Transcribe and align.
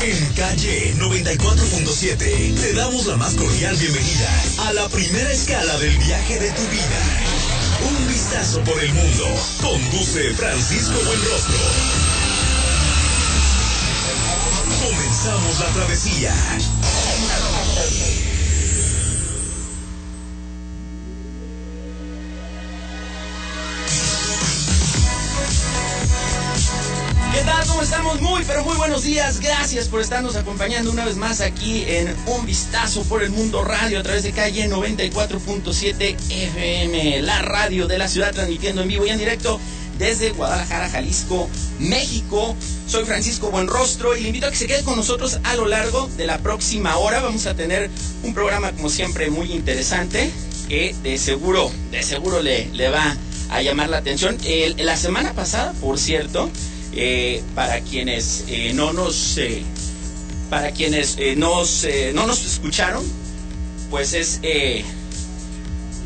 En 0.00 0.32
calle 0.34 0.94
94.7 0.96 2.54
te 2.54 2.72
damos 2.74 3.06
la 3.06 3.16
más 3.16 3.34
cordial 3.34 3.74
bienvenida 3.76 4.42
a 4.68 4.72
la 4.72 4.88
primera 4.88 5.28
escala 5.32 5.76
del 5.78 5.98
viaje 5.98 6.38
de 6.38 6.52
tu 6.52 6.62
vida. 6.68 7.00
Un 7.88 8.06
vistazo 8.06 8.60
por 8.62 8.78
el 8.78 8.92
mundo. 8.92 9.24
Conduce 9.60 10.34
Francisco 10.34 10.94
Buenrostro. 11.04 11.58
Comenzamos 14.86 15.58
la 15.58 15.66
travesía. 15.74 16.32
¿Cómo 27.78 27.84
estamos? 27.84 28.20
Muy, 28.20 28.42
pero 28.44 28.64
muy 28.64 28.76
buenos 28.76 29.04
días. 29.04 29.38
Gracias 29.38 29.86
por 29.86 30.00
estarnos 30.00 30.34
acompañando 30.34 30.90
una 30.90 31.04
vez 31.04 31.14
más 31.14 31.40
aquí 31.40 31.84
en 31.86 32.12
Un 32.26 32.44
Vistazo 32.44 33.04
por 33.04 33.22
el 33.22 33.30
Mundo 33.30 33.62
Radio 33.62 34.00
a 34.00 34.02
través 34.02 34.24
de 34.24 34.32
calle 34.32 34.68
94.7 34.68 36.16
FM, 36.28 37.22
la 37.22 37.40
radio 37.40 37.86
de 37.86 37.98
la 37.98 38.08
ciudad 38.08 38.32
transmitiendo 38.32 38.82
en 38.82 38.88
vivo 38.88 39.06
y 39.06 39.10
en 39.10 39.18
directo 39.18 39.60
desde 39.96 40.30
Guadalajara, 40.30 40.90
Jalisco, 40.90 41.48
México. 41.78 42.56
Soy 42.88 43.04
Francisco 43.04 43.52
Buenrostro 43.52 44.16
y 44.16 44.22
le 44.22 44.26
invito 44.30 44.48
a 44.48 44.50
que 44.50 44.56
se 44.56 44.66
quede 44.66 44.82
con 44.82 44.96
nosotros 44.96 45.38
a 45.44 45.54
lo 45.54 45.68
largo 45.68 46.10
de 46.16 46.26
la 46.26 46.38
próxima 46.38 46.96
hora. 46.96 47.20
Vamos 47.20 47.46
a 47.46 47.54
tener 47.54 47.90
un 48.24 48.34
programa 48.34 48.72
como 48.72 48.90
siempre 48.90 49.30
muy 49.30 49.52
interesante 49.52 50.32
que 50.68 50.96
de 51.04 51.16
seguro, 51.16 51.70
de 51.92 52.02
seguro 52.02 52.42
le, 52.42 52.66
le 52.72 52.88
va 52.88 53.16
a 53.50 53.62
llamar 53.62 53.88
la 53.88 53.98
atención. 53.98 54.36
La 54.78 54.96
semana 54.96 55.32
pasada, 55.32 55.74
por 55.80 55.96
cierto, 55.96 56.50
eh, 56.92 57.42
para 57.54 57.80
quienes 57.80 58.44
eh, 58.48 58.72
no 58.74 58.92
nos 58.92 59.36
eh, 59.38 59.62
para 60.50 60.72
quienes 60.72 61.18
nos, 61.36 61.86
no 62.14 62.26
nos 62.26 62.44
escucharon 62.46 63.04
pues 63.90 64.14
es 64.14 64.40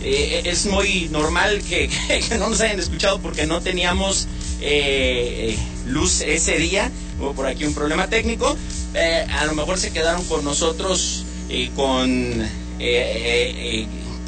es 0.05 0.67
muy 0.67 1.09
normal 1.13 1.63
que, 1.63 1.89
que 2.29 2.39
no 2.39 2.49
nos 2.49 2.61
hayan 2.61 2.81
escuchado 2.81 3.21
porque 3.21 3.47
no 3.47 3.61
teníamos 3.61 4.27
luz 5.87 6.23
ese 6.23 6.59
día. 6.59 6.91
Hubo 7.21 7.35
por 7.35 7.47
aquí 7.47 7.65
un 7.65 7.75
problema 7.75 8.09
técnico. 8.09 8.57
A 9.31 9.45
lo 9.45 9.55
mejor 9.55 9.79
se 9.79 9.93
quedaron 9.93 10.25
con 10.25 10.45
nosotros 10.45 11.25
con 11.77 12.43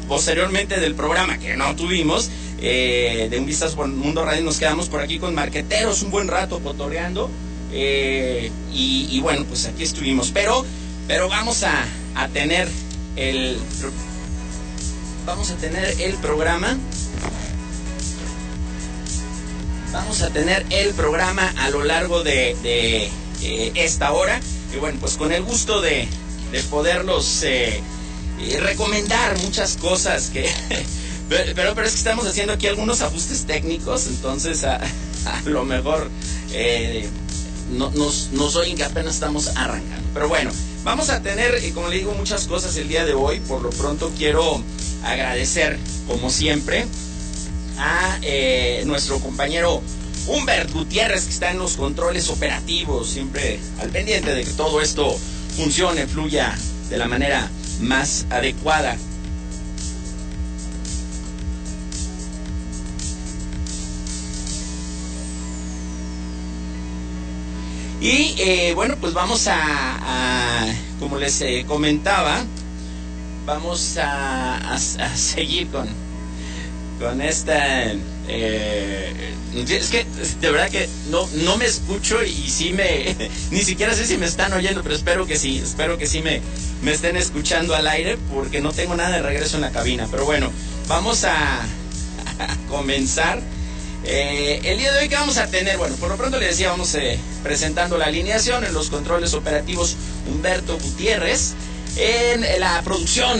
posteriormente 0.07 0.79
del 0.79 0.95
programa 0.95 1.37
que 1.37 1.55
no 1.55 1.75
tuvimos 1.75 2.29
eh, 2.61 3.27
de 3.29 3.39
un 3.39 3.45
vistazo 3.45 3.75
por 3.75 3.87
mundo 3.87 4.23
radio 4.25 4.43
nos 4.43 4.57
quedamos 4.57 4.89
por 4.89 5.01
aquí 5.01 5.19
con 5.19 5.35
marqueteros 5.35 6.01
un 6.03 6.11
buen 6.11 6.27
rato 6.27 6.59
cotoreando 6.59 7.29
eh, 7.71 8.51
y, 8.73 9.19
bueno 9.19 9.45
pues 9.45 9.65
aquí 9.65 9.83
estuvimos. 9.83 10.31
Pero 10.31 10.65
pero 11.07 11.29
vamos 11.29 11.63
a, 11.63 11.85
a 12.15 12.27
tener 12.29 12.67
el 13.15 13.57
vamos 15.25 15.51
a 15.51 15.55
tener 15.55 15.99
el 15.99 16.13
programa 16.15 16.77
vamos 19.91 20.21
a 20.21 20.29
tener 20.29 20.65
el 20.69 20.93
programa 20.93 21.53
a 21.57 21.69
lo 21.69 21.83
largo 21.83 22.23
de, 22.23 22.55
de, 22.63 23.09
eh, 23.43 23.71
esta 23.75 24.13
hora. 24.13 24.39
Y 24.73 24.79
bueno 24.79 24.97
pues 24.99 25.17
con 25.17 25.31
el 25.31 25.43
gusto 25.43 25.81
de, 25.81 26.07
de 26.51 26.63
poderlos 26.63 27.43
eh, 28.41 28.59
recomendar 28.59 29.37
muchas 29.39 29.77
cosas 29.77 30.29
que 30.29 30.49
pero, 31.29 31.73
pero, 31.75 31.81
es 31.83 31.91
que 31.91 31.97
estamos 31.97 32.25
haciendo 32.27 32.53
aquí 32.53 32.67
algunos 32.67 33.01
ajustes 33.01 33.45
técnicos 33.45 34.07
entonces 34.07 34.63
a, 34.63 34.79
lo 35.45 35.65
mejor 35.65 36.09
eh, 36.51 37.07
no, 37.71 37.89
nos, 37.91 38.29
nos 38.33 38.55
oyen 38.55 38.77
que 38.77 38.83
apenas 38.83 39.15
estamos 39.15 39.47
arrancando. 39.55 40.07
Pero 40.13 40.27
bueno 40.27 40.51
vamos 40.85 41.09
a 41.09 41.21
tener 41.21 41.59
como 41.73 41.89
le 41.89 41.97
digo 41.97 42.13
muchas 42.13 42.45
cosas 42.47 42.77
el 42.77 42.87
día 42.87 43.03
de 43.05 43.13
hoy. 43.13 43.39
Por 43.41 43.61
lo 43.61 43.71
pronto 43.71 44.11
quiero 44.17 44.61
agradecer 45.03 45.77
como 46.07 46.29
siempre 46.29 46.85
a 47.77 48.19
eh, 48.21 48.83
nuestro 48.85 49.19
compañero 49.19 49.81
Humbert 50.27 50.71
Gutiérrez 50.71 51.25
que 51.25 51.31
está 51.31 51.51
en 51.51 51.59
los 51.59 51.75
controles 51.75 52.29
operativos, 52.29 53.09
siempre 53.09 53.59
al 53.79 53.89
pendiente 53.89 54.33
de 54.33 54.43
que 54.43 54.51
todo 54.51 54.79
esto 54.81 55.17
funcione, 55.57 56.07
fluya 56.07 56.55
de 56.89 56.97
la 56.97 57.07
manera 57.07 57.49
más 57.81 58.25
adecuada. 58.29 58.97
Y 68.01 68.35
eh, 68.37 68.73
bueno, 68.75 68.95
pues 68.99 69.13
vamos 69.13 69.47
a, 69.47 70.67
como 70.99 71.17
les 71.17 71.41
eh, 71.41 71.65
comentaba, 71.67 72.43
vamos 73.45 73.97
a, 73.97 74.57
a- 74.57 74.75
a 74.75 75.15
seguir 75.15 75.67
con, 75.69 75.87
con 76.99 77.21
esta 77.21 77.93
eh, 78.27 79.33
es 79.69 79.89
que 79.89 80.05
de 80.41 80.51
verdad 80.51 80.69
que 80.69 80.89
no 81.09 81.27
no 81.43 81.57
me 81.57 81.65
escucho 81.65 82.23
y 82.23 82.33
sí 82.49 82.73
me 82.73 83.15
ni 83.51 83.61
siquiera 83.61 83.93
sé 83.93 84.05
si 84.05 84.17
me 84.17 84.25
están 84.25 84.51
oyendo 84.53 84.83
pero 84.83 84.95
espero 84.95 85.25
que 85.25 85.37
sí 85.37 85.61
espero 85.63 85.97
que 85.97 86.07
sí 86.07 86.21
me 86.21 86.41
me 86.81 86.91
estén 86.91 87.17
escuchando 87.17 87.75
al 87.75 87.87
aire 87.87 88.17
porque 88.33 88.61
no 88.61 88.71
tengo 88.71 88.95
nada 88.95 89.17
de 89.17 89.21
regreso 89.23 89.55
en 89.55 89.61
la 89.61 89.71
cabina. 89.71 90.07
Pero 90.11 90.25
bueno 90.25 90.51
vamos 90.87 91.23
a, 91.23 91.65
comenzar. 92.69 93.41
Eh, 94.07 94.61
el 94.65 94.77
día 94.77 94.93
de 94.93 94.99
hoy 94.99 95.09
que 95.09 95.15
vamos 95.15 95.37
a 95.37 95.47
tener 95.47 95.77
bueno 95.79 95.95
por 95.95 96.09
lo 96.09 96.15
pronto 96.15 96.39
le 96.39 96.45
decía 96.45 96.69
vamos 96.69 96.93
eh, 96.93 97.17
presentando 97.41 97.97
la 97.97 98.05
alineación 98.05 98.63
en 98.63 98.71
los 98.71 98.91
controles 98.91 99.33
operativos 99.33 99.95
Humberto 100.31 100.77
Gutiérrez 100.77 101.55
en 101.97 102.59
la 102.59 102.83
producción 102.83 103.39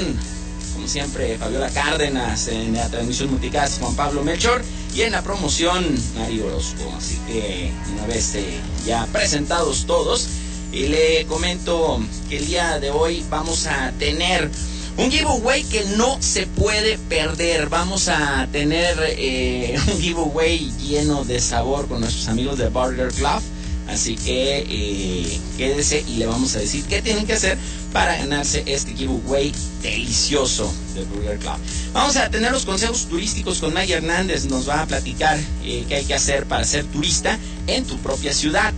como 0.86 0.94
siempre, 0.94 1.36
Fabiola 1.40 1.72
Cárdenas, 1.72 2.48
en 2.48 2.76
la 2.76 2.88
transmisión 2.90 3.32
multicast 3.32 3.82
Juan 3.82 3.96
Pablo 3.96 4.24
Melchor 4.24 4.64
y 4.94 5.02
en 5.02 5.14
la 5.14 5.24
promoción 5.24 5.84
Mario 6.16 6.46
Orozco. 6.46 6.94
Así 6.96 7.18
que 7.26 7.72
una 7.92 8.06
vez 8.06 8.36
eh, 8.36 8.46
ya 8.86 9.08
presentados 9.08 9.88
todos, 9.88 10.28
y 10.72 10.86
le 10.86 11.26
comento 11.26 12.00
que 12.30 12.38
el 12.38 12.46
día 12.46 12.80
de 12.80 12.92
hoy 12.92 13.26
vamos 13.32 13.66
a 13.66 13.94
tener 13.98 14.52
un 14.98 15.10
giveaway 15.10 15.64
que 15.64 15.86
no 15.98 16.22
se 16.22 16.46
puede 16.46 17.00
perder. 17.00 17.68
Vamos 17.68 18.08
a 18.08 18.48
tener 18.52 18.96
eh, 19.18 19.76
un 19.88 20.00
giveaway 20.00 20.72
lleno 20.78 21.24
de 21.24 21.40
sabor 21.40 21.88
con 21.88 22.02
nuestros 22.02 22.28
amigos 22.28 22.60
de 22.60 22.70
Burger 22.70 23.12
Club. 23.12 23.42
Así 23.88 24.16
que 24.16 24.66
eh, 24.68 25.40
quédese 25.58 26.04
y 26.08 26.16
le 26.16 26.26
vamos 26.26 26.56
a 26.56 26.60
decir 26.60 26.84
qué 26.86 27.02
tienen 27.02 27.26
que 27.26 27.34
hacer 27.34 27.58
para 27.94 28.18
ganarse 28.18 28.64
este 28.66 28.94
giveaway 28.94 29.54
delicioso 29.82 30.74
de 30.96 31.04
Burger 31.06 31.38
Club. 31.38 31.58
Vamos 31.94 32.18
a 32.18 32.30
tener 32.30 32.52
los 32.52 32.66
consejos 32.66 33.06
turísticos 33.06 33.60
con 33.60 33.74
Maya 33.74 33.98
Hernández. 33.98 34.46
Nos 34.46 34.68
va 34.68 34.82
a 34.82 34.86
platicar 34.86 35.40
eh, 35.64 35.86
qué 35.88 35.96
hay 35.96 36.06
que 36.06 36.14
hacer 36.14 36.46
para 36.46 36.64
ser 36.64 36.84
turista 36.86 37.38
en 37.68 37.86
tu 37.86 37.98
propia 38.00 38.34
ciudad. 38.34 38.74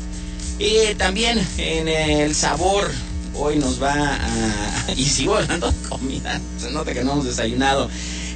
Y 0.59 0.93
también 0.95 1.39
en 1.57 1.87
el 1.87 2.35
sabor, 2.35 2.91
hoy 3.33 3.57
nos 3.57 3.81
va 3.81 3.93
a... 3.93 4.91
Y 4.95 5.05
sigo 5.05 5.35
hablando 5.35 5.71
de 5.71 5.89
comida, 5.89 6.39
se 6.59 6.71
nota 6.71 6.93
que 6.93 7.03
no 7.03 7.13
hemos 7.13 7.25
desayunado. 7.25 7.89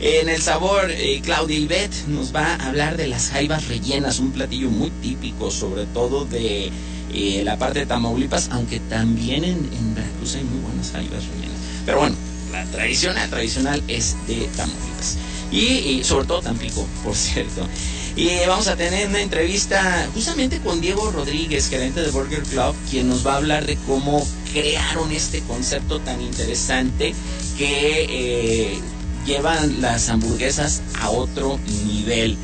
En 0.03 0.29
el 0.29 0.41
sabor, 0.41 0.89
eh, 0.89 1.21
Claudia 1.23 1.59
Ibet 1.59 2.07
nos 2.07 2.33
va 2.35 2.55
a 2.55 2.69
hablar 2.69 2.97
de 2.97 3.07
las 3.07 3.29
jaivas 3.29 3.67
rellenas, 3.67 4.17
un 4.17 4.31
platillo 4.31 4.71
muy 4.71 4.89
típico, 4.89 5.51
sobre 5.51 5.85
todo 5.85 6.25
de 6.25 6.71
eh, 7.13 7.41
la 7.45 7.59
parte 7.59 7.81
de 7.81 7.85
Tamaulipas, 7.85 8.49
aunque 8.51 8.79
también 8.79 9.43
en, 9.43 9.57
en 9.71 9.93
Veracruz 9.93 10.33
hay 10.33 10.43
muy 10.43 10.59
buenas 10.61 10.89
jaivas 10.91 11.23
rellenas. 11.27 11.57
Pero 11.85 11.99
bueno, 11.99 12.15
la 12.51 12.65
tradicional, 12.65 13.29
tradicional 13.29 13.83
es 13.87 14.15
de 14.27 14.49
Tamaulipas. 14.57 15.17
Y, 15.51 16.03
sobre 16.03 16.25
todo 16.25 16.41
Tampico, 16.41 16.87
por 17.03 17.15
cierto. 17.15 17.67
Y 18.15 18.29
vamos 18.47 18.67
a 18.69 18.75
tener 18.75 19.07
una 19.07 19.21
entrevista 19.21 20.09
justamente 20.15 20.57
con 20.61 20.81
Diego 20.81 21.11
Rodríguez, 21.11 21.69
gerente 21.69 22.01
de 22.01 22.09
Burger 22.09 22.41
Club, 22.41 22.73
quien 22.89 23.07
nos 23.07 23.25
va 23.25 23.33
a 23.33 23.37
hablar 23.37 23.67
de 23.67 23.75
cómo 23.85 24.27
crearon 24.51 25.11
este 25.11 25.41
concepto 25.41 25.99
tan 25.99 26.19
interesante 26.21 27.13
que 27.55 28.05
eh, 28.09 28.79
llevan 29.25 29.81
las 29.81 30.09
hamburguesas 30.09 30.81
a 30.99 31.09
otro 31.09 31.59
nivel. 31.85 32.37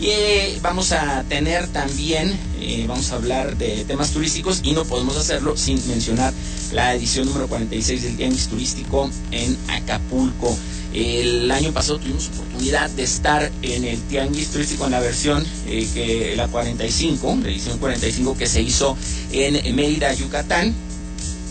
Y 0.00 0.06
eh, 0.06 0.58
vamos 0.62 0.92
a 0.92 1.24
tener 1.28 1.68
también, 1.68 2.34
eh, 2.58 2.86
vamos 2.88 3.12
a 3.12 3.16
hablar 3.16 3.58
de 3.58 3.84
temas 3.84 4.12
turísticos 4.12 4.60
y 4.62 4.72
no 4.72 4.84
podemos 4.84 5.16
hacerlo 5.18 5.58
sin 5.58 5.76
mencionar 5.88 6.32
la 6.72 6.94
edición 6.94 7.26
número 7.26 7.48
46 7.48 8.02
del 8.04 8.16
Tianguis 8.16 8.48
Turístico 8.48 9.10
en 9.30 9.58
Acapulco. 9.68 10.56
El 10.94 11.50
año 11.50 11.70
pasado 11.72 11.98
tuvimos 11.98 12.28
oportunidad 12.28 12.88
de 12.90 13.02
estar 13.02 13.50
en 13.60 13.84
el 13.84 14.00
Tianguis 14.04 14.48
Turístico 14.48 14.86
en 14.86 14.92
la 14.92 15.00
versión 15.00 15.44
eh, 15.66 15.86
que 15.92 16.34
la 16.34 16.48
45, 16.48 17.38
la 17.42 17.48
edición 17.50 17.78
45 17.78 18.38
que 18.38 18.46
se 18.46 18.62
hizo 18.62 18.96
en 19.32 19.76
Mérida, 19.76 20.14
Yucatán. 20.14 20.74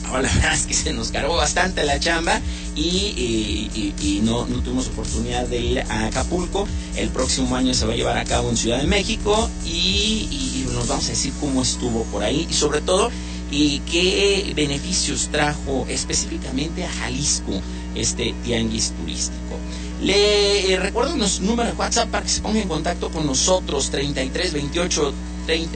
Ahora 0.07 0.23
la 0.23 0.33
verdad 0.33 0.55
es 0.55 0.65
que 0.65 0.73
se 0.73 0.91
nos 0.91 1.11
cargó 1.11 1.35
bastante 1.35 1.83
la 1.83 1.99
chamba 1.99 2.41
y, 2.79 4.21
no, 4.23 4.43
tuvimos 4.45 4.87
oportunidad 4.87 5.47
de 5.47 5.59
ir 5.59 5.79
a 5.81 6.05
Acapulco. 6.05 6.67
El 6.95 7.09
próximo 7.09 7.55
año 7.55 7.73
se 7.73 7.85
va 7.85 7.93
a 7.93 7.95
llevar 7.95 8.17
a 8.17 8.25
cabo 8.25 8.49
en 8.49 8.57
Ciudad 8.57 8.79
de 8.79 8.87
México 8.87 9.49
y, 9.65 10.65
nos 10.73 10.87
vamos 10.87 11.07
a 11.07 11.09
decir 11.09 11.33
cómo 11.41 11.61
estuvo 11.61 12.03
por 12.05 12.23
ahí 12.23 12.47
y 12.49 12.53
sobre 12.53 12.79
todo 12.79 13.09
y 13.51 13.79
qué 13.79 14.53
beneficios 14.55 15.27
trajo 15.29 15.85
específicamente 15.89 16.85
a 16.85 16.91
Jalisco 16.91 17.51
este 17.95 18.33
tianguis 18.45 18.91
turístico. 18.91 19.57
Le 20.01 20.73
eh, 20.73 20.77
recuerdo 20.77 21.17
los 21.17 21.41
números 21.41 21.73
de 21.73 21.77
WhatsApp 21.77 22.09
para 22.09 22.23
que 22.23 22.29
se 22.29 22.41
ponga 22.41 22.61
en 22.61 22.69
contacto 22.69 23.09
con 23.09 23.25
nosotros 23.25 23.89
33 23.89 24.53
28 24.53 25.13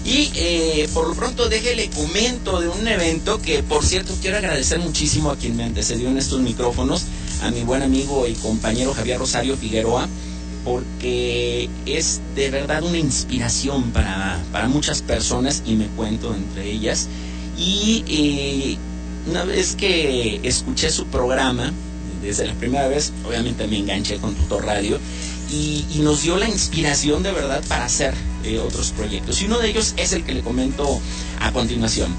y 0.04 0.31
eh, 0.34 0.88
por 0.92 1.08
lo 1.08 1.14
pronto 1.14 1.48
déjele 1.48 1.90
comento 1.90 2.60
de 2.60 2.69
un 2.69 2.87
evento 2.87 3.40
que 3.40 3.62
por 3.62 3.84
cierto 3.84 4.14
quiero 4.20 4.38
agradecer 4.38 4.78
muchísimo 4.78 5.31
a 5.31 5.37
quien 5.37 5.56
me 5.56 5.64
antecedió 5.64 6.08
en 6.08 6.19
estos 6.19 6.40
micrófonos, 6.40 7.04
a 7.42 7.50
mi 7.50 7.62
buen 7.62 7.82
amigo 7.82 8.26
y 8.26 8.34
compañero 8.34 8.92
Javier 8.92 9.19
Rosario 9.19 9.56
Figueroa, 9.56 10.08
porque 10.64 11.69
es 11.87 12.20
de 12.34 12.50
verdad 12.50 12.82
una 12.82 12.98
inspiración 12.98 13.92
para, 13.92 14.40
muchas 14.69 15.02
personas 15.02 15.62
y 15.64 15.75
me 15.75 15.86
cuento 15.88 16.34
entre 16.34 16.70
ellas. 16.70 17.08
Y 17.58 18.04
eh, 18.08 18.78
una 19.28 19.44
vez 19.44 19.75
que 19.75 20.40
escuché 20.43 20.90
su 20.90 21.06
programa, 21.06 21.72
desde 22.22 22.46
la 22.46 22.54
primera 22.54 22.88
vez, 22.88 23.12
obviamente 23.26 23.66
me 23.66 23.78
enganché 23.78 24.19
con 24.19 24.34
Tutor 24.34 24.64
Radio 24.64 24.98
y, 25.50 25.85
nos 26.00 26.23
dio 26.23 26.37
la 26.37 26.49
inspiración 26.49 27.23
de 27.23 27.32
verdad 27.32 27.62
para 27.69 27.85
hacer 27.85 28.14
eh, 28.44 28.58
otros 28.58 28.93
proyectos. 28.93 29.43
Y 29.43 29.47
uno 29.47 29.58
de 29.58 29.69
ellos 29.69 29.94
es 29.97 30.12
el 30.12 30.25
que 30.25 30.35
le 30.35 30.41
comento 30.41 31.00
a 31.41 31.52
continuación. 31.52 32.14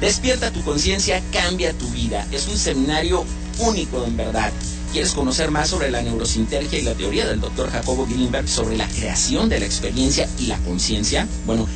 Despierta 0.00 0.52
tu 0.52 0.62
conciencia, 0.62 1.22
cambia 1.32 1.72
tu 1.72 1.88
vida. 1.88 2.26
Es 2.30 2.48
un 2.48 2.56
seminario 2.56 3.24
único 3.58 4.04
en 4.04 4.16
verdad. 4.16 4.52
¿Quieres 4.92 5.12
conocer 5.12 5.50
más 5.50 5.70
sobre 5.70 5.90
la 5.90 6.02
neurosintergia 6.02 6.78
y 6.78 6.82
la 6.82 6.94
teoría 6.94 7.26
del 7.26 7.40
doctor 7.40 7.70
Jacobo 7.70 8.06
Gillenberg 8.06 8.48
sobre 8.48 8.76
la 8.76 8.86
creación 8.86 9.48
de 9.48 9.58
la 9.58 9.66
experiencia 9.66 10.28
y 10.38 10.46
la 10.46 10.58
conciencia? 10.58 11.26
Bueno, 11.46 11.66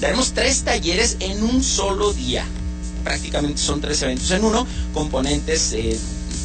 daremos 0.00 0.32
tres 0.32 0.62
talleres 0.62 1.16
en 1.20 1.42
un 1.42 1.64
solo 1.64 2.12
día. 2.12 2.44
Prácticamente 3.02 3.58
son 3.60 3.80
tres 3.80 4.02
eventos 4.02 4.30
en 4.30 4.44
uno, 4.44 4.66
componentes 4.92 5.72
eh, 5.72 5.98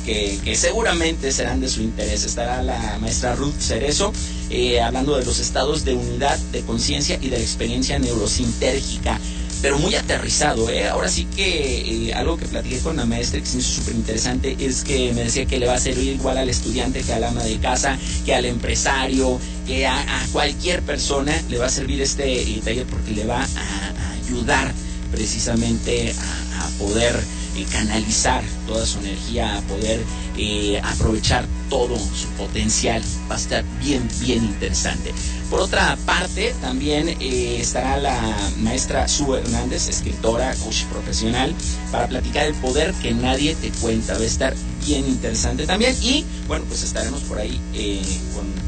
que, 0.06 0.56
seguramente 0.56 1.32
serán 1.32 1.62
de 1.62 1.68
su 1.68 1.82
interés. 1.82 2.24
Estará 2.24 2.62
la 2.62 2.98
maestra 3.00 3.36
Ruth 3.36 3.60
Cerezo 3.60 4.14
eh, 4.50 4.80
hablando 4.82 5.18
de 5.18 5.26
los 5.26 5.40
estados 5.40 5.84
de 5.84 5.96
unidad, 5.96 6.38
de 6.52 6.62
conciencia 6.62 7.18
y 7.22 7.30
de 7.30 7.38
la 7.38 7.44
experiencia 7.44 8.00
neurosintérgica 8.00 9.20
pero 9.62 9.80
muy 9.80 9.96
aterrizado. 9.96 10.70
¿eh? 10.70 10.88
Ahora 10.88 11.08
sí 11.08 11.26
que 11.36 12.10
eh, 12.10 12.14
algo 12.14 12.38
que 12.38 12.46
platiqué 12.46 12.78
con 12.80 12.98
la 12.98 13.06
maestra 13.06 13.40
que 13.40 13.48
se 13.48 13.58
hizo 13.58 13.82
súper 13.82 13.96
interesante 13.96 14.56
es 14.60 14.84
que 14.84 15.12
me 15.14 15.24
decía 15.24 15.48
que 15.48 15.58
le 15.58 15.66
va 15.66 15.74
a 15.74 15.80
servir 15.80 16.14
igual 16.14 16.38
al 16.38 16.50
estudiante 16.50 17.02
que 17.02 17.12
al 17.12 17.24
ama 17.24 17.44
de 17.44 17.58
casa, 17.58 17.98
que 18.26 18.36
al 18.36 18.46
empresario, 18.46 19.40
que 19.66 19.88
a, 19.88 19.98
cualquier 20.32 20.84
persona 20.84 21.34
le 21.50 21.58
va 21.58 21.66
a 21.66 21.70
servir 21.70 22.00
este 22.00 22.62
taller 22.64 22.86
porque 22.86 23.12
le 23.12 23.26
va 23.26 23.42
a, 23.42 24.12
ayudar 24.24 24.72
precisamente 25.12 26.14
a 26.60 26.70
poder 26.78 27.16
canalizar 27.64 28.44
toda 28.68 28.86
su 28.86 29.00
energía, 29.00 29.58
a 29.58 29.62
poder 29.62 30.04
eh, 30.38 30.82
aprovechar 30.84 31.46
todo 31.70 31.98
su 31.98 32.28
potencial. 32.38 33.02
Va 33.30 33.36
a 33.36 33.38
estar 33.38 33.64
bien, 33.80 34.08
bien 34.20 34.44
interesante. 34.44 35.14
Por 35.50 35.62
otra 35.62 35.98
parte, 36.06 36.54
también 36.62 37.10
eh, 37.10 37.58
estará 37.60 37.98
la 37.98 38.20
maestra 38.62 39.08
Sue 39.08 39.40
Hernández, 39.40 39.88
escritora, 39.88 40.54
coach 40.56 40.84
profesional, 40.86 41.54
para 41.92 42.08
platicar 42.08 42.46
el 42.46 42.54
poder 42.56 42.94
que 42.96 43.14
nadie 43.14 43.56
te 43.56 43.70
cuenta. 43.70 44.14
Va 44.14 44.20
a 44.20 44.26
estar 44.26 44.54
bien 44.86 45.08
interesante 45.08 45.66
también. 45.66 45.96
Y 46.02 46.26
bueno, 46.48 46.66
pues 46.68 46.84
estaremos 46.84 47.22
por 47.22 47.40
ahí 47.40 47.60
eh, 47.74 48.02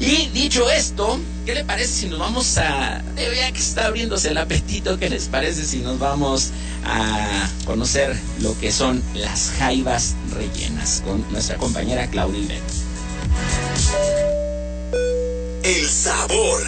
Y 0.00 0.28
dicho 0.28 0.70
esto, 0.70 1.20
¿qué 1.44 1.54
le 1.54 1.64
parece 1.64 1.92
si 1.92 2.06
nos 2.08 2.18
vamos 2.18 2.56
a... 2.56 3.02
Ya 3.16 3.52
que 3.52 3.58
está 3.58 3.86
abriéndose 3.86 4.28
el 4.28 4.38
apetito, 4.38 4.98
¿qué 4.98 5.10
les 5.10 5.28
parece 5.28 5.62
si 5.64 5.80
nos 5.80 5.98
vamos 5.98 6.52
a 6.84 7.48
conocer 7.66 8.18
lo 8.40 8.58
que 8.58 8.72
son 8.72 9.02
las 9.14 9.50
jaivas 9.58 10.14
rellenas 10.32 11.02
con 11.04 11.22
nuestra 11.30 11.56
compañera 11.58 12.06
Claudia 12.08 12.58
El 15.62 15.86
sabor 15.86 16.62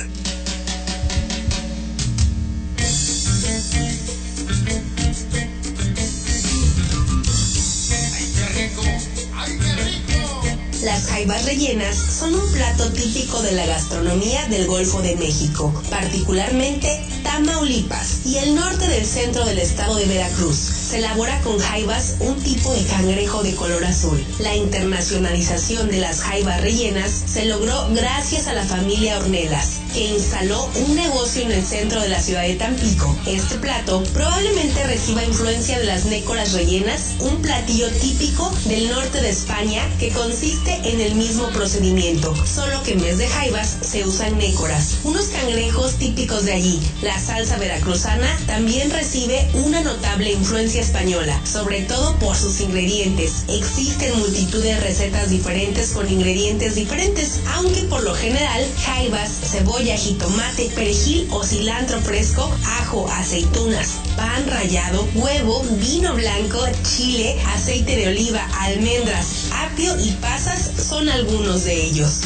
Las 10.83 11.07
jaivas 11.07 11.45
rellenas 11.45 11.97
son 11.97 12.35
un 12.35 12.53
plato 12.53 12.91
típico 12.93 13.41
de 13.43 13.53
la 13.53 13.65
gastronomía 13.67 14.47
del 14.47 14.67
Golfo 14.67 15.01
de 15.01 15.15
México, 15.15 15.73
particularmente 15.91 17.12
Tamaulipas 17.23 18.27
y 18.27 18.39
el 18.39 18.55
norte 18.55 18.89
del 18.89 19.07
centro 19.07 19.45
del 19.45 19.59
estado 19.59 19.97
de 19.97 20.07
Veracruz. 20.07 20.57
Se 20.57 20.99
elabora 20.99 21.41
con 21.43 21.59
jaivas 21.59 22.17
un 22.21 22.41
tipo 22.43 22.73
de 22.73 22.85
cangrejo 22.85 23.43
de 23.43 23.55
color 23.55 23.85
azul. 23.85 24.23
La 24.39 24.55
internacionalización 24.55 25.91
de 25.91 25.99
las 25.99 26.21
jaivas 26.21 26.61
rellenas 26.61 27.11
se 27.27 27.47
logró 27.47 27.89
gracias 27.95 28.47
a 28.47 28.53
la 28.53 28.65
familia 28.65 29.19
Ornelas, 29.19 29.81
que 29.93 30.07
instaló 30.07 30.69
un 30.87 30.95
negocio 30.95 31.43
en 31.43 31.53
el 31.53 31.65
centro 31.65 32.01
de 32.01 32.09
la 32.09 32.21
ciudad 32.21 32.43
de 32.43 32.55
Tampico. 32.55 33.17
Este 33.27 33.57
plato 33.57 34.03
probablemente 34.13 34.87
reciba 34.87 35.25
influencia 35.25 35.79
de 35.79 35.87
las 35.87 36.05
nécoras 36.07 36.53
rellenas, 36.53 37.15
un 37.21 37.41
platillo 37.41 37.91
típico 37.93 38.53
del 38.67 38.91
norte 38.91 39.21
de 39.21 39.31
España 39.31 39.83
que 39.99 40.11
consiste 40.11 40.75
en 40.85 41.01
el 41.01 41.15
mismo 41.15 41.49
procedimiento, 41.49 42.35
solo 42.47 42.83
que 42.83 42.93
en 42.93 43.01
vez 43.01 43.19
de 43.19 43.29
jaivas 43.29 43.79
se 43.81 44.05
usan 44.05 44.37
nécoras, 44.39 44.99
unos 45.05 45.27
cangrejos 45.27 45.95
típicos 45.95 46.45
de 46.45 46.53
allí. 46.53 46.81
La 47.03 47.12
salsa 47.19 47.59
veracruzana 47.59 48.29
también 48.47 48.91
recibe 48.91 49.49
una 49.55 49.81
notable 49.81 50.33
influencia 50.33 50.81
española, 50.81 51.39
sobre 51.45 51.83
todo 51.83 52.17
por 52.19 52.37
sus 52.37 52.61
ingredientes. 52.61 53.45
Existen 53.49 54.19
multitud 54.19 54.63
de 54.63 54.79
recetas 54.81 55.31
diferentes 55.31 55.93
con 55.93 56.11
ingredientes 56.11 56.75
diferentes, 56.75 57.41
aunque 57.55 57.83
por 57.83 58.03
lo 58.03 58.15
general 58.15 58.67
jaivas, 58.85 59.31
cebolla, 59.51 59.97
jitomate, 59.97 60.71
perejil 60.75 61.29
o 61.31 61.43
cilantro 61.43 62.01
fresco, 62.01 62.51
ajo, 62.81 63.09
aceitunas, 63.11 64.01
pan 64.17 64.47
rallado, 64.47 65.07
huevo, 65.15 65.65
vino 65.81 66.15
blanco, 66.15 66.65
chile, 66.83 67.37
aceite 67.55 67.97
de 67.97 68.09
oliva, 68.09 68.47
almendras, 68.61 69.27
apio 69.53 69.99
y 70.01 70.11
pasas 70.13 70.71
son 70.89 71.09
algunos 71.09 71.65
de 71.65 71.85
ellos. 71.87 72.21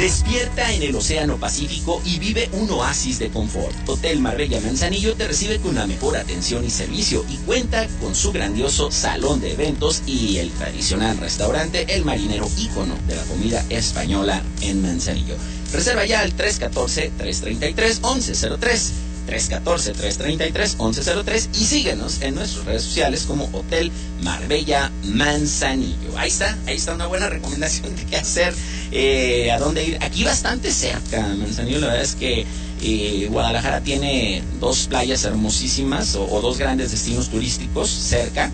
Despierta 0.00 0.72
en 0.72 0.82
el 0.82 0.96
Océano 0.96 1.36
Pacífico 1.36 2.00
y 2.06 2.18
vive 2.18 2.48
un 2.52 2.70
oasis 2.70 3.18
de 3.18 3.28
confort. 3.28 3.76
Hotel 3.86 4.18
Marbella 4.18 4.58
Manzanillo 4.62 5.14
te 5.14 5.28
recibe 5.28 5.58
con 5.58 5.72
una 5.72 5.86
mejor 5.86 6.16
atención 6.16 6.64
y 6.64 6.70
servicio 6.70 7.22
y 7.28 7.36
cuenta 7.36 7.86
con 8.00 8.14
su 8.14 8.32
grandioso 8.32 8.90
salón 8.90 9.42
de 9.42 9.52
eventos 9.52 10.02
y 10.06 10.38
el 10.38 10.48
tradicional 10.52 11.18
restaurante 11.18 11.84
El 11.94 12.06
Marinero, 12.06 12.48
ícono 12.56 12.94
de 13.06 13.16
la 13.16 13.24
comida 13.24 13.62
española 13.68 14.42
en 14.62 14.80
Manzanillo. 14.80 15.36
Reserva 15.70 16.06
ya 16.06 16.20
al 16.20 16.34
314-333-1103. 16.34 19.09
314-333-1103 19.28 21.48
y 21.54 21.64
síguenos 21.64 22.22
en 22.22 22.36
nuestras 22.36 22.64
redes 22.64 22.82
sociales 22.82 23.24
como 23.26 23.50
Hotel 23.52 23.92
Marbella 24.22 24.90
Manzanillo. 25.04 26.16
Ahí 26.16 26.28
está, 26.28 26.56
ahí 26.66 26.76
está 26.76 26.94
una 26.94 27.06
buena 27.06 27.28
recomendación 27.28 27.94
de 27.96 28.04
qué 28.04 28.16
hacer, 28.16 28.54
eh, 28.92 29.50
a 29.52 29.58
dónde 29.58 29.84
ir. 29.84 29.98
Aquí 30.02 30.24
bastante 30.24 30.72
cerca, 30.72 31.20
Manzanillo, 31.36 31.80
la 31.80 31.88
verdad 31.88 32.02
es 32.02 32.14
que 32.14 32.46
eh, 32.82 33.28
Guadalajara 33.30 33.82
tiene 33.82 34.42
dos 34.58 34.86
playas 34.86 35.24
hermosísimas 35.24 36.16
o, 36.16 36.40
dos 36.40 36.56
grandes 36.58 36.90
destinos 36.90 37.28
turísticos 37.28 37.90
cerca 37.90 38.50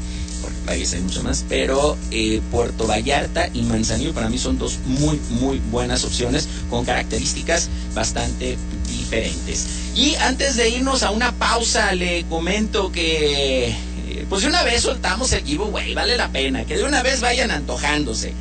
playas 0.67 0.93
hay 0.93 1.01
mucho 1.01 1.23
más, 1.23 1.45
pero 1.49 1.97
eh, 2.11 2.43
Puerto 2.51 2.87
Vallarta 2.87 3.49
y 3.55 3.63
Manzanillo 3.63 4.13
para 4.13 4.29
mí 4.29 4.37
son 4.37 4.59
dos 4.59 4.81
muy, 4.85 5.19
muy 5.31 5.59
buenas 5.71 6.05
opciones 6.05 6.49
con 6.69 6.85
características 6.85 7.69
bastante 7.95 8.59
diferentes. 8.89 9.67
Y 9.95 10.15
antes 10.17 10.57
de 10.57 10.69
irnos 10.69 11.03
a 11.03 11.11
una 11.11 11.33
pausa, 11.33 11.95
le 11.95 12.25
comento 12.25 12.93
que, 12.93 13.69
eh, 13.69 14.27
pues 14.29 14.43
de 14.43 14.49
una 14.49 14.63
vez 14.65 14.83
soltamos 14.83 15.33
el 15.33 15.45
giveaway, 15.45 15.95
vale 15.95 16.17
la 16.17 16.29
pena, 16.29 16.65
que 16.65 16.77
de 16.77 16.85
una 16.85 17.03
vez 17.03 17.21
vayan 17.21 17.51
antojándose. 17.51 18.35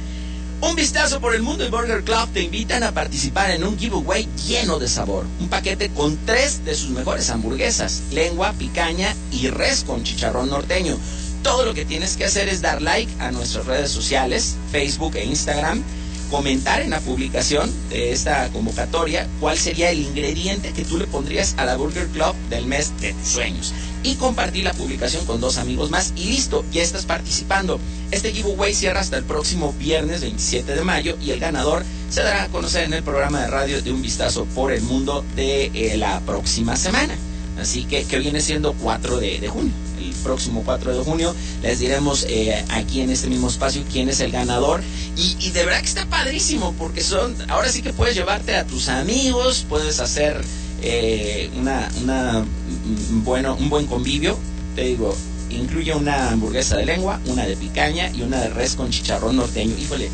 Un 0.62 0.75
vistazo 0.75 1.20
por 1.20 1.36
el 1.36 1.44
mundo 1.44 1.65
y 1.65 1.70
Burger 1.70 2.03
Club 2.03 2.29
te 2.34 2.41
invitan 2.41 2.82
a 2.84 2.91
participar 2.91 3.51
en 3.51 3.63
un 3.63 3.77
giveaway 3.77 4.27
lleno 4.48 4.79
de 4.79 4.88
sabor. 4.88 5.25
Un 5.39 5.50
paquete 5.50 5.89
con 5.89 6.17
tres 6.25 6.65
de 6.65 6.74
sus 6.74 6.89
mejores 6.89 7.29
hamburguesas, 7.29 8.03
lengua, 8.12 8.53
picaña 8.53 9.13
y 9.32 9.50
res 9.50 9.84
con 9.84 10.03
chicharrón 10.03 10.50
norteño. 10.50 10.98
Todo 11.46 11.64
lo 11.64 11.75
que 11.75 11.86
tienes 11.86 12.18
que 12.18 12.25
hacer 12.25 12.50
es 12.50 12.64
dar 12.64 12.82
like 12.82 13.12
a 13.20 13.30
nuestras 13.30 13.68
redes 13.68 13.92
sociales, 13.92 14.56
Facebook 14.72 15.16
e 15.16 15.25
Instagram 15.25 15.84
comentar 16.32 16.82
en 16.82 16.90
la 16.90 17.00
publicación 17.02 17.72
de 17.90 18.12
esta 18.12 18.50
convocatoria 18.50 19.28
cuál 19.40 19.56
sería 19.56 19.92
el 19.92 20.00
ingrediente 20.00 20.74
que 20.74 20.84
tú 20.84 20.98
le 20.98 21.06
pondrías 21.06 21.54
a 21.58 21.66
la 21.66 21.78
Burger 21.78 22.08
Club 22.08 22.34
del 22.50 22.66
mes 22.66 23.00
de 23.00 23.14
tus 23.14 23.28
sueños. 23.28 23.75
Y 24.02 24.16
compartir 24.16 24.64
la 24.64 24.74
publicación 24.74 25.24
con 25.28 25.40
dos 25.40 25.60
amigos 25.60 25.92
más 25.92 26.14
y 26.16 26.25
listo, 26.25 26.66
ya 26.72 26.82
estás 26.82 27.06
participando. 27.06 27.80
Este 28.10 28.32
giveaway 28.32 28.74
cierra 28.74 29.02
hasta 29.02 29.18
el 29.18 29.24
próximo 29.24 29.72
viernes 29.74 30.22
27 30.22 30.74
de 30.74 30.84
mayo 30.84 31.16
y 31.22 31.30
el 31.30 31.40
ganador 31.40 31.86
se 32.10 32.24
dará 32.24 32.46
a 32.46 32.50
conocer 32.50 32.86
en 32.86 32.94
el 32.94 33.04
programa 33.04 33.42
de 33.42 33.48
radio 33.48 33.84
de 33.84 33.92
Un 33.92 34.02
Vistazo 34.02 34.46
por 34.56 34.72
el 34.72 34.82
Mundo 34.82 35.24
de 35.36 35.66
eh, 35.75 35.96
la 35.96 36.22
próxima 36.22 36.75
semana. 36.75 37.16
Así 37.62 37.84
que, 37.84 38.04
que 38.04 38.18
viene 38.18 38.42
siendo 38.42 38.74
4 38.74 39.20
de 39.20 39.48
junio 39.48 39.86
próximo 40.24 40.63
4 40.65 40.98
de 40.98 41.03
junio. 41.03 41.36
Les 41.62 41.79
diremos 41.79 42.25
eh, 42.29 42.63
aquí 42.69 43.01
en 43.01 43.10
este 43.10 43.27
mismo 43.27 43.48
espacio 43.48 43.84
quién 43.91 44.10
es 44.10 44.19
el 44.19 44.31
ganador. 44.31 44.81
Y, 45.15 45.51
de 45.51 45.63
verdad 45.63 45.79
que 45.79 45.88
está 45.88 46.05
padrísimo 46.07 46.74
porque 46.77 47.01
son, 47.01 47.36
ahora 47.50 47.69
sí 47.69 47.81
que 47.81 47.93
puedes 47.93 48.15
llevarte 48.15 48.55
a 48.55 48.65
tus 48.65 48.89
amigos, 48.89 49.65
puedes 49.69 50.00
hacer 50.00 50.43
eh, 50.81 51.50
una, 51.57 51.89
una, 52.03 52.41
mm, 52.41 53.24
bueno, 53.24 53.55
un 53.55 53.69
buen 53.69 53.86
convivio. 53.86 54.38
Te 54.75 54.84
digo, 54.84 55.15
incluye 55.56 55.94
una 55.94 56.32
hamburguesa 56.32 56.78
de 56.78 56.86
lengua, 56.86 57.20
una 57.28 57.46
de 57.46 57.56
picaña 57.56 58.10
y 58.12 58.22
una 58.22 58.40
de 58.42 58.50
res 58.50 58.76
con 58.76 58.90
chicharrón 58.90 59.38
norteño. 59.38 59.76
Híjole 59.78 60.10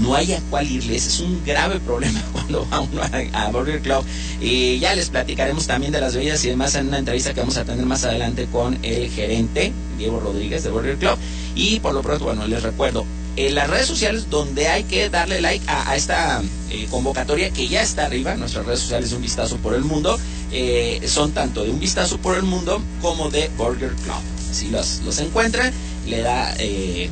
no 0.00 0.14
hay 0.14 0.32
a 0.32 0.40
cuál 0.50 0.70
irles. 0.70 1.06
Es 1.06 1.20
un 1.20 1.44
grave 1.44 1.80
problema 1.86 2.22
cuando 2.32 2.66
va 2.70 2.80
uno 2.80 3.02
a, 3.32 3.48
Burger 3.50 3.80
Club. 3.80 4.04
Y 4.40 4.78
ya 4.78 4.94
les 4.94 5.10
platicaremos 5.10 5.66
también 5.66 5.92
de 5.92 6.00
las 6.00 6.14
bebidas 6.14 6.44
y 6.44 6.48
demás 6.48 6.74
en 6.74 6.88
una 6.88 6.98
entrevista 6.98 7.34
que 7.34 7.40
vamos 7.40 7.56
a 7.56 7.64
tener 7.64 7.84
más 7.86 8.04
adelante 8.04 8.46
con 8.50 8.78
el 8.82 9.10
gerente, 9.10 9.72
Diego 9.98 10.20
Rodríguez 10.20 10.62
de 10.64 10.70
Burger 10.70 10.96
Club. 10.96 11.18
Y 11.54 11.80
por 11.80 11.94
lo 11.94 12.02
pronto, 12.02 12.24
bueno, 12.24 12.46
les 12.46 12.62
recuerdo, 12.62 13.04
en 13.36 13.54
las 13.54 13.68
redes 13.68 13.86
sociales 13.86 14.28
donde 14.30 14.68
hay 14.68 14.84
que 14.84 15.08
darle 15.08 15.40
like 15.40 15.64
a, 15.68 15.94
esta 15.96 16.42
eh, 16.70 16.86
convocatoria 16.90 17.50
que 17.50 17.68
ya 17.68 17.82
está 17.82 18.06
arriba, 18.06 18.34
nuestras 18.36 18.66
redes 18.66 18.80
sociales 18.80 19.12
Un 19.12 19.22
Vistazo 19.22 19.56
por 19.58 19.74
el 19.74 19.82
Mundo, 19.82 20.18
eh, 20.52 21.00
son 21.06 21.32
tanto 21.32 21.64
de 21.64 21.70
Un 21.70 21.80
Vistazo 21.80 22.18
por 22.18 22.36
el 22.36 22.42
Mundo 22.42 22.80
como 23.00 23.30
de 23.30 23.48
Burger 23.56 23.92
Club. 24.04 24.39
Así 24.50 24.68
los, 24.68 25.00
los 25.04 25.18
encuentran, 25.18 25.72
le 26.06 26.20
da... 26.20 26.54
Eh, 26.58 27.10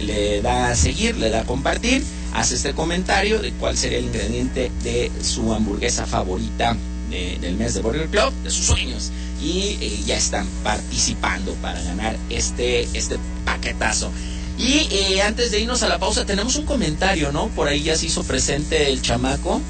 le, 0.00 0.42
da 0.42 0.70
a 0.70 0.76
seguir, 0.76 1.16
le 1.16 1.30
da 1.30 1.40
a 1.40 1.44
compartir, 1.44 2.02
hace 2.34 2.54
este 2.54 2.72
comentario 2.72 3.40
de 3.40 3.52
cuál 3.52 3.76
sería 3.76 3.98
el 3.98 4.06
ingrediente 4.06 4.70
de 4.82 5.10
su 5.22 5.52
hamburguesa 5.52 6.06
favorita 6.06 6.76
del 7.10 7.56
mes 7.56 7.74
de 7.74 7.82
Burger 7.82 8.08
Club, 8.08 8.32
de 8.42 8.50
sus 8.50 8.66
sueños. 8.66 9.10
Y 9.40 9.78
eh, 9.80 10.00
ya 10.06 10.16
están 10.16 10.46
participando 10.64 11.54
para 11.62 11.80
ganar 11.82 12.16
este, 12.30 12.88
este 12.94 13.16
paquetazo. 13.44 14.10
Y 14.58 14.88
eh, 14.90 15.22
antes 15.22 15.50
de 15.50 15.60
irnos 15.60 15.82
a 15.82 15.88
la 15.88 15.98
pausa, 15.98 16.24
tenemos 16.24 16.56
un 16.56 16.64
comentario, 16.64 17.30
¿no? 17.32 17.48
Por 17.48 17.68
ahí 17.68 17.82
ya 17.82 17.96
se 17.96 18.06
hizo 18.06 18.24
presente 18.24 18.90
el 18.90 19.02
chamaco. 19.02 19.60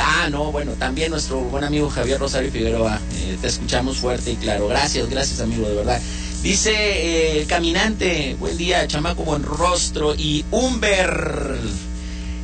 Ah, 0.00 0.28
no, 0.30 0.52
bueno, 0.52 0.72
también 0.72 1.10
nuestro 1.10 1.40
buen 1.40 1.64
amigo 1.64 1.88
Javier 1.88 2.18
Rosario 2.18 2.50
Figueroa. 2.50 3.00
te 3.40 3.46
escuchamos 3.46 3.96
fuerte 3.98 4.32
y 4.32 4.36
claro. 4.36 4.68
Gracias, 4.68 5.08
gracias, 5.08 5.40
amigo, 5.40 5.68
de 5.68 5.74
verdad. 5.74 6.00
Dice 6.42 6.72
eh, 6.72 7.40
el 7.40 7.46
caminante, 7.46 8.34
buen 8.40 8.56
día, 8.56 8.84
chamaco, 8.88 9.22
buen 9.22 9.44
rostro. 9.44 10.16
Y 10.16 10.44
Humber, 10.50 11.56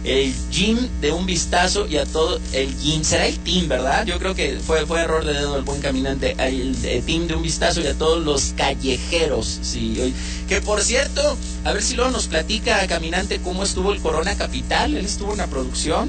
el 0.05 0.33
gym 0.53 0.79
de 1.01 1.11
un 1.11 1.27
vistazo 1.27 1.85
y 1.89 1.97
a 1.97 2.07
todo 2.07 2.39
el 2.53 2.73
gym. 2.79 3.03
Será 3.03 3.27
el 3.27 3.37
team, 3.41 3.67
¿verdad? 3.67 4.07
Yo 4.07 4.21
creo 4.21 4.37
que 4.37 4.61
fue, 4.65 4.87
fue 4.87 5.01
error 5.01 5.25
de 5.25 5.33
dedo 5.33 5.57
el 5.57 5.65
buen 5.65 5.81
caminante. 5.81 6.37
El, 6.39 6.77
team 7.05 7.27
de 7.27 7.35
un 7.35 7.43
vistazo 7.43 7.81
y 7.81 7.89
a 7.89 7.95
todos 7.95 8.25
los 8.25 8.55
callejeros. 8.57 9.59
Sí, 9.63 10.15
que 10.49 10.61
por 10.61 10.81
cierto, 10.81 11.37
a 11.65 11.73
ver 11.73 11.83
si 11.83 11.97
luego 11.97 12.13
nos 12.13 12.29
platica 12.29 12.87
caminante 12.87 13.41
cómo 13.41 13.65
estuvo 13.65 13.93
el 13.93 14.01
Corona 14.01 14.37
Capital. 14.37 14.95
Él 14.95 15.05
estuvo 15.07 15.33
en 15.33 15.39
la 15.39 15.49
producción. 15.49 16.09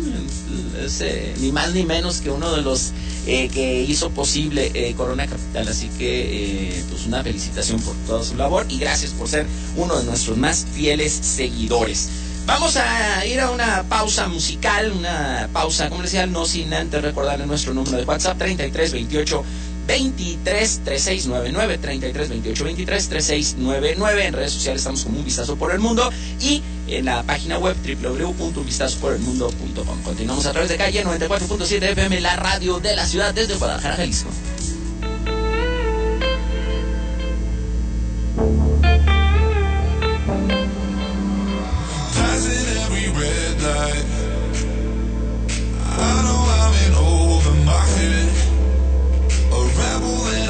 Ni 1.41 1.51
más 1.51 1.73
ni 1.73 1.83
menos 1.83 2.21
que 2.21 2.29
uno 2.29 2.55
de 2.55 2.61
los 2.61 2.91
eh, 3.27 3.49
que 3.49 3.81
hizo 3.81 4.09
posible 4.11 4.71
eh, 4.73 4.93
Corona 4.95 5.27
Capital. 5.27 5.67
Así 5.67 5.89
que, 5.97 6.69
eh, 6.69 6.83
pues 6.89 7.05
una 7.05 7.23
felicitación 7.23 7.79
por 7.81 7.95
toda 8.07 8.23
su 8.23 8.35
labor 8.35 8.65
y 8.69 8.79
gracias 8.79 9.11
por 9.11 9.27
ser 9.27 9.45
uno 9.75 9.97
de 9.97 10.05
nuestros 10.05 10.37
más 10.37 10.65
fieles 10.73 11.11
seguidores. 11.11 12.09
Vamos 12.45 12.77
a 12.77 13.23
ir 13.27 13.39
a 13.39 13.51
una 13.51 13.83
pausa 13.83 14.27
musical, 14.27 14.91
una 14.91 15.47
pausa 15.53 15.87
comercial, 15.89 16.31
no 16.31 16.45
sin 16.45 16.73
antes 16.73 16.99
recordarle 17.01 17.45
nuestro 17.45 17.75
número 17.75 17.97
de 17.97 18.05
WhatsApp 18.05 18.39
3328 18.39 19.43
23 19.89 20.81
3699 20.83 21.77
33 21.79 22.29
28 22.29 22.63
23 22.63 23.09
3699 23.09 24.25
en 24.27 24.33
redes 24.33 24.51
sociales 24.51 24.81
estamos 24.81 25.03
como 25.03 25.17
un 25.17 25.25
vistazo 25.25 25.55
por 25.55 25.71
el 25.71 25.79
mundo 25.79 26.11
y 26.39 26.61
en 26.87 27.05
la 27.05 27.23
página 27.23 27.57
web 27.57 27.75
www.unvistazoporelmundo.com 27.83 30.03
continuamos 30.03 30.45
a 30.45 30.51
través 30.51 30.69
de 30.69 30.77
calle 30.77 31.03
94.7 31.03 31.81
FM 31.81 32.21
la 32.21 32.35
radio 32.35 32.79
de 32.79 32.95
la 32.95 33.07
ciudad 33.07 33.33
desde 33.33 33.55
Guadalajara 33.55 33.95
Jalisco 33.95 34.29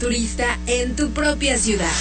Turista 0.00 0.58
en 0.66 0.96
tu 0.96 1.10
propia 1.10 1.58
ciudad. 1.58 1.92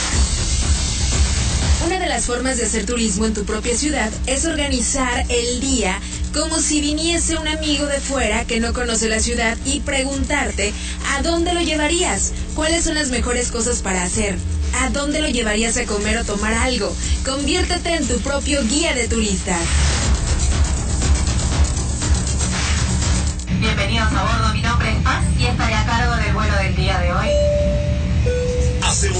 Una 1.86 2.00
de 2.00 2.08
las 2.08 2.26
formas 2.26 2.58
de 2.58 2.64
hacer 2.64 2.86
turismo 2.86 3.26
en 3.26 3.34
tu 3.34 3.44
propia 3.44 3.76
ciudad 3.76 4.10
es 4.26 4.46
organizar 4.46 5.26
el 5.30 5.60
día 5.60 6.00
como 6.34 6.60
si 6.60 6.80
viniese 6.80 7.38
un 7.38 7.48
amigo 7.48 7.86
de 7.88 8.00
fuera 8.00 8.46
que 8.46 8.62
no 8.62 8.74
conoce 8.74 9.10
la 9.10 9.20
ciudad 9.20 9.58
y 9.66 9.82
preguntarte 9.82 10.74
a 11.14 11.22
dónde 11.24 11.54
lo 11.54 11.62
llevarías, 11.62 12.32
cuáles 12.56 12.86
son 12.86 12.96
las 12.96 13.10
mejores 13.10 13.52
cosas 13.52 13.82
para 13.82 14.04
hacer, 14.04 14.38
a 14.82 14.90
dónde 14.92 15.22
lo 15.22 15.28
llevarías 15.28 15.76
a 15.78 15.86
comer 15.86 16.20
o 16.20 16.26
tomar 16.26 16.54
algo. 16.54 16.96
Conviértete 17.26 17.96
en 17.96 18.08
tu 18.08 18.20
propio 18.20 18.64
guía 18.64 18.94
de 18.94 19.10
turistas. 19.10 19.62
Bienvenidos 23.60 24.08
a 24.14 24.24
bordo, 24.24 24.49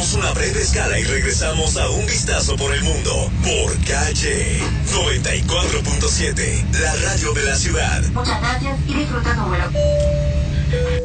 Hacemos 0.10 0.26
una 0.26 0.34
breve 0.34 0.60
escala 0.62 0.98
y 0.98 1.04
regresamos 1.04 1.78
a 1.78 1.88
un 1.90 2.04
vistazo 2.08 2.56
por 2.56 2.74
el 2.74 2.82
mundo 2.82 3.32
por 3.44 3.80
calle 3.86 4.60
94.7, 4.88 6.80
la 6.80 6.96
radio 6.96 7.32
de 7.34 7.44
la 7.44 7.56
ciudad. 7.56 8.02
Muchas 8.14 8.42
gracias 8.42 8.80
y 8.88 8.94
disfruta 8.96 9.36
tu 9.36 9.42
vuelo. 9.42 10.99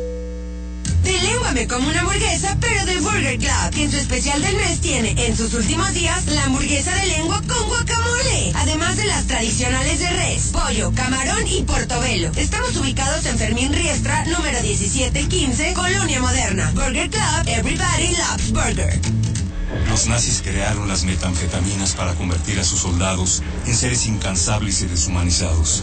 De 1.34 1.40
lengua 1.40 1.52
me 1.52 1.66
como 1.66 1.88
una 1.88 2.00
hamburguesa, 2.00 2.56
pero 2.60 2.84
de 2.84 3.00
Burger 3.00 3.38
Club, 3.38 3.70
que 3.72 3.82
en 3.82 3.90
su 3.90 3.96
especial 3.96 4.40
del 4.40 4.54
mes 4.56 4.80
tiene 4.80 5.26
en 5.26 5.36
sus 5.36 5.52
últimos 5.54 5.92
días 5.92 6.26
la 6.26 6.44
hamburguesa 6.44 6.94
de 6.94 7.06
lengua 7.06 7.42
con 7.48 7.66
guacamole, 7.66 8.52
además 8.54 8.96
de 8.96 9.04
las 9.06 9.26
tradicionales 9.26 9.98
de 9.98 10.10
res, 10.10 10.50
pollo, 10.52 10.92
camarón 10.94 11.44
y 11.48 11.62
portobelo. 11.62 12.30
Estamos 12.36 12.76
ubicados 12.76 13.26
en 13.26 13.36
Fermín 13.36 13.72
Riestra, 13.72 14.24
número 14.26 14.62
1715, 14.62 15.74
Colonia 15.74 16.20
Moderna. 16.20 16.70
Burger 16.72 17.10
Club, 17.10 17.48
everybody 17.48 18.14
loves 18.16 18.52
burger. 18.52 19.00
Los 19.88 20.06
nazis 20.06 20.40
crearon 20.40 20.86
las 20.86 21.02
metanfetaminas 21.02 21.96
para 21.96 22.14
convertir 22.14 22.60
a 22.60 22.64
sus 22.64 22.78
soldados 22.78 23.42
en 23.66 23.74
seres 23.74 24.06
incansables 24.06 24.82
y 24.82 24.86
deshumanizados. 24.86 25.82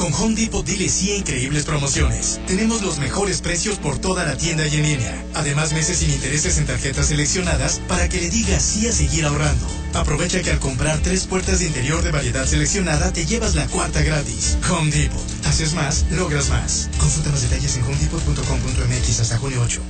Con 0.00 0.14
Home 0.14 0.34
Depot 0.34 0.64
dile 0.64 0.88
sí 0.88 1.10
a 1.10 1.16
increíbles 1.16 1.64
promociones. 1.66 2.40
Tenemos 2.46 2.80
los 2.80 2.98
mejores 2.98 3.42
precios 3.42 3.76
por 3.76 3.98
toda 3.98 4.24
la 4.24 4.34
tienda 4.34 4.66
y 4.66 4.76
en 4.76 4.82
línea. 4.82 5.24
Además, 5.34 5.74
meses 5.74 5.98
sin 5.98 6.10
intereses 6.10 6.56
en 6.56 6.64
tarjetas 6.64 7.08
seleccionadas 7.08 7.82
para 7.86 8.08
que 8.08 8.18
le 8.18 8.30
digas 8.30 8.62
sí 8.62 8.88
a 8.88 8.92
seguir 8.92 9.26
ahorrando. 9.26 9.66
Aprovecha 9.92 10.40
que 10.40 10.52
al 10.52 10.58
comprar 10.58 11.00
tres 11.00 11.26
puertas 11.26 11.58
de 11.58 11.66
interior 11.66 12.02
de 12.02 12.12
variedad 12.12 12.46
seleccionada 12.46 13.12
te 13.12 13.26
llevas 13.26 13.54
la 13.54 13.66
cuarta 13.66 14.00
gratis. 14.00 14.56
Home 14.70 14.90
Depot. 14.90 15.20
Haces 15.44 15.74
más, 15.74 16.06
logras 16.10 16.48
más. 16.48 16.88
Consulta 16.96 17.28
más 17.28 17.42
detalles 17.42 17.76
en 17.76 17.84
homedepot.com.mx 17.84 19.20
hasta 19.20 19.36
junio 19.36 19.60
8. 19.60 19.82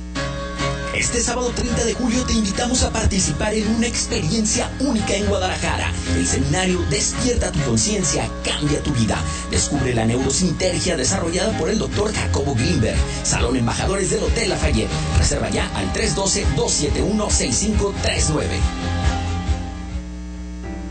Este 1.01 1.19
sábado 1.19 1.51
30 1.55 1.83
de 1.83 1.95
julio 1.95 2.23
te 2.27 2.33
invitamos 2.33 2.83
a 2.83 2.91
participar 2.91 3.55
en 3.55 3.67
una 3.75 3.87
experiencia 3.87 4.69
única 4.79 5.15
en 5.15 5.25
Guadalajara. 5.25 5.91
El 6.15 6.27
seminario 6.27 6.79
Despierta 6.91 7.51
tu 7.51 7.59
conciencia, 7.61 8.29
cambia 8.45 8.83
tu 8.83 8.93
vida. 8.93 9.17
Descubre 9.49 9.95
la 9.95 10.05
neurosintergia 10.05 10.95
desarrollada 10.95 11.57
por 11.57 11.71
el 11.71 11.79
doctor 11.79 12.13
Jacobo 12.13 12.53
Glimberg. 12.53 12.99
Salón 13.23 13.55
Embajadores 13.55 14.11
del 14.11 14.21
Hotel 14.21 14.49
Lafayette. 14.49 14.91
Reserva 15.17 15.49
ya 15.49 15.75
al 15.75 15.91
312-271-6539. 15.91 18.43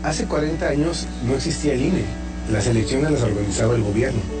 Hace 0.03 0.25
40 0.25 0.67
años 0.67 1.07
no 1.25 1.35
existía 1.35 1.73
el 1.73 1.83
INE. 1.83 2.03
Las 2.51 2.67
elecciones 2.67 3.11
las 3.11 3.21
organizaba 3.21 3.75
el 3.75 3.83
gobierno. 3.83 4.40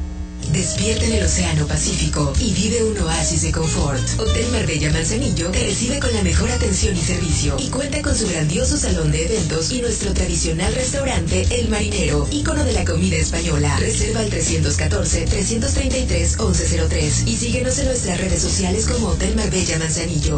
Despierta 0.51 1.05
en 1.05 1.13
el 1.13 1.23
Océano 1.23 1.65
Pacífico 1.65 2.33
y 2.37 2.53
vive 2.53 2.83
un 2.83 2.97
oasis 2.99 3.41
de 3.43 3.53
confort. 3.53 4.01
Hotel 4.19 4.45
Marbella 4.51 4.91
Manzanillo 4.91 5.49
te 5.49 5.63
recibe 5.63 5.99
con 5.99 6.13
la 6.13 6.23
mejor 6.23 6.51
atención 6.51 6.97
y 6.97 6.99
servicio 6.99 7.55
y 7.57 7.69
cuenta 7.69 8.01
con 8.01 8.17
su 8.17 8.27
grandioso 8.27 8.75
salón 8.75 9.13
de 9.13 9.23
eventos 9.25 9.71
y 9.71 9.81
nuestro 9.81 10.13
tradicional 10.13 10.75
restaurante 10.75 11.47
El 11.51 11.69
Marinero, 11.69 12.27
ícono 12.31 12.65
de 12.65 12.73
la 12.73 12.83
comida 12.83 13.15
española. 13.15 13.77
Reserva 13.79 14.19
al 14.19 14.29
314-333-1103 14.29 17.27
y 17.27 17.37
síguenos 17.37 17.79
en 17.79 17.85
nuestras 17.85 18.19
redes 18.19 18.41
sociales 18.41 18.87
como 18.87 19.07
Hotel 19.07 19.33
Marbella 19.37 19.79
Manzanillo. 19.79 20.35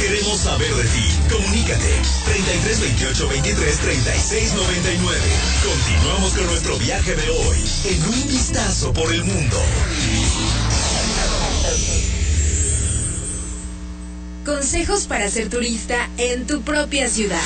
Queremos 0.00 0.38
saber 0.38 0.72
de 0.74 0.84
ti. 0.84 1.04
Comunícate 1.28 1.92
33 2.26 2.80
28 2.80 3.28
23 3.28 3.78
36 3.78 4.54
99. 4.54 5.18
Continuamos 5.84 6.32
con 6.32 6.46
nuestro 6.46 6.78
viaje 6.78 7.14
de 7.14 7.28
hoy 7.28 7.56
en 7.84 8.04
un 8.04 8.28
vistazo 8.28 8.90
por 8.94 9.12
el 9.12 9.22
mundo. 9.22 9.58
Consejos 14.46 15.04
para 15.04 15.28
ser 15.28 15.50
turista 15.50 16.08
en 16.16 16.46
tu 16.46 16.62
propia 16.62 17.10
ciudad. 17.10 17.42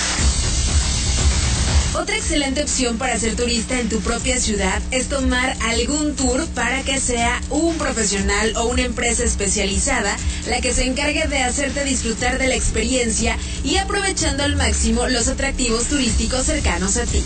Otra 1.95 2.17
excelente 2.17 2.63
opción 2.63 2.97
para 2.97 3.19
ser 3.19 3.35
turista 3.35 3.81
en 3.81 3.89
tu 3.89 3.99
propia 4.01 4.39
ciudad 4.39 4.81
es 4.93 5.09
tomar 5.09 5.57
algún 5.63 6.15
tour 6.15 6.47
para 6.55 6.85
que 6.85 7.01
sea 7.01 7.43
un 7.51 7.77
profesional 7.77 8.57
o 8.57 8.67
una 8.67 8.83
empresa 8.83 9.25
especializada 9.25 10.17
la 10.47 10.61
que 10.61 10.73
se 10.73 10.85
encargue 10.85 11.27
de 11.27 11.43
hacerte 11.43 11.83
disfrutar 11.83 12.39
de 12.39 12.47
la 12.47 12.55
experiencia 12.55 13.37
y 13.65 13.79
aprovechando 13.79 14.45
al 14.45 14.55
máximo 14.55 15.09
los 15.09 15.27
atractivos 15.27 15.87
turísticos 15.89 16.47
cercanos 16.47 16.99
a 16.99 17.05
ti. 17.05 17.21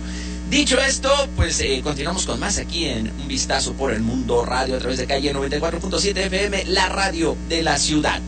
Dicho 0.49 0.79
esto, 0.79 1.09
pues 1.35 1.59
eh, 1.59 1.81
continuamos 1.83 2.25
con 2.25 2.39
más 2.39 2.57
aquí 2.57 2.85
en 2.85 3.11
Un 3.19 3.27
Vistazo 3.27 3.73
por 3.73 3.91
el 3.91 3.99
Mundo 4.01 4.45
Radio 4.45 4.77
a 4.77 4.79
través 4.79 4.97
de 4.97 5.05
calle 5.05 5.33
94.7 5.33 6.17
FM, 6.17 6.65
la 6.67 6.87
radio 6.87 7.35
de 7.49 7.63
la 7.63 7.77
ciudad. 7.77 8.21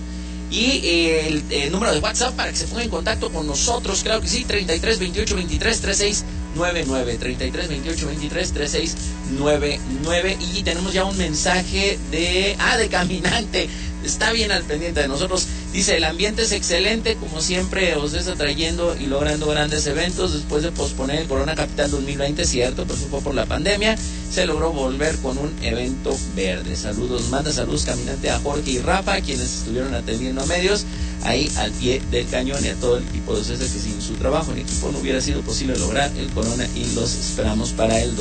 Y 0.52 0.82
eh, 0.84 1.28
el, 1.28 1.44
eh, 1.50 1.70
número 1.70 1.94
de 1.94 2.00
WhatsApp 2.00 2.36
para 2.36 2.52
que 2.52 2.58
se 2.58 2.68
ponga 2.68 2.84
en 2.84 2.90
contacto 2.90 3.32
con 3.32 3.48
nosotros, 3.48 4.04
claro 4.04 4.20
que 4.20 4.28
sí, 4.28 4.44
33 4.44 5.00
28 5.00 5.36
23 5.36 5.80
36 5.80 6.26
99 6.56 7.18
33 7.18 7.68
28 7.70 8.08
23 8.08 8.52
36 8.52 8.96
99 9.38 10.38
y 10.58 10.64
tenemos 10.64 10.92
ya 10.92 11.06
un 11.06 11.18
mensaje 11.18 11.98
de 12.12 12.58
ah 12.60 12.76
de 12.76 12.90
caminante 12.90 13.70
está 14.04 14.32
bien 14.32 14.52
al 14.52 14.64
pendiente 14.64 15.02
de 15.02 15.08
nosotros. 15.08 15.48
Dice 15.74 15.98
el 15.98 16.04
ambiente 16.04 16.44
es 16.44 16.52
excelente 16.52 17.16
como 17.16 17.42
siempre 17.42 17.96
os 17.96 18.14
está 18.14 18.36
trayendo 18.36 18.96
y 19.00 19.06
logrando 19.06 19.48
grandes 19.48 19.86
eventos 19.88 20.34
después 20.34 20.64
de 20.64 20.72
posponer 20.72 21.20
el 21.20 21.28
Corona 21.28 21.56
Capital 21.56 21.92
2020 21.92 22.44
cierto 22.46 22.86
pero 22.88 22.98
fue 22.98 23.22
por 23.22 23.36
la 23.36 23.46
pandemia 23.46 23.96
se 24.32 24.46
logró 24.46 24.72
volver 24.72 25.16
con 25.18 25.38
un 25.38 25.52
evento 25.62 26.16
verde. 26.36 26.76
Saludos 26.76 27.30
manda 27.30 27.52
saludos 27.52 27.84
caminante 27.86 28.30
a 28.30 28.40
Jorge 28.40 28.72
y 28.72 28.80
Rafa 28.80 29.22
quienes 29.22 29.54
estuvieron 29.54 29.94
atendiendo 29.94 30.42
a 30.42 30.46
medios 30.46 30.86
ahí 31.24 31.52
al 31.58 31.72
pie 31.72 32.02
del 32.12 32.28
cañón 32.28 32.64
y 32.64 32.70
a 32.70 32.76
todo 32.76 32.98
el 32.98 33.04
equipo 33.08 33.36
de 33.36 33.42
ustedes 33.42 33.72
que 33.72 33.80
sin 33.80 34.02
su 34.02 34.14
trabajo 34.14 34.52
en 34.52 34.60
equipo 34.60 34.92
no 34.92 35.00
hubiera 35.00 35.22
sido 35.22 35.42
posible 35.42 35.78
lograr 35.78 36.12
el 36.18 36.30
Corona 36.30 36.68
y 36.76 36.86
los 36.96 37.14
esperamos 37.14 37.72
para 37.72 38.00
el 38.02 38.16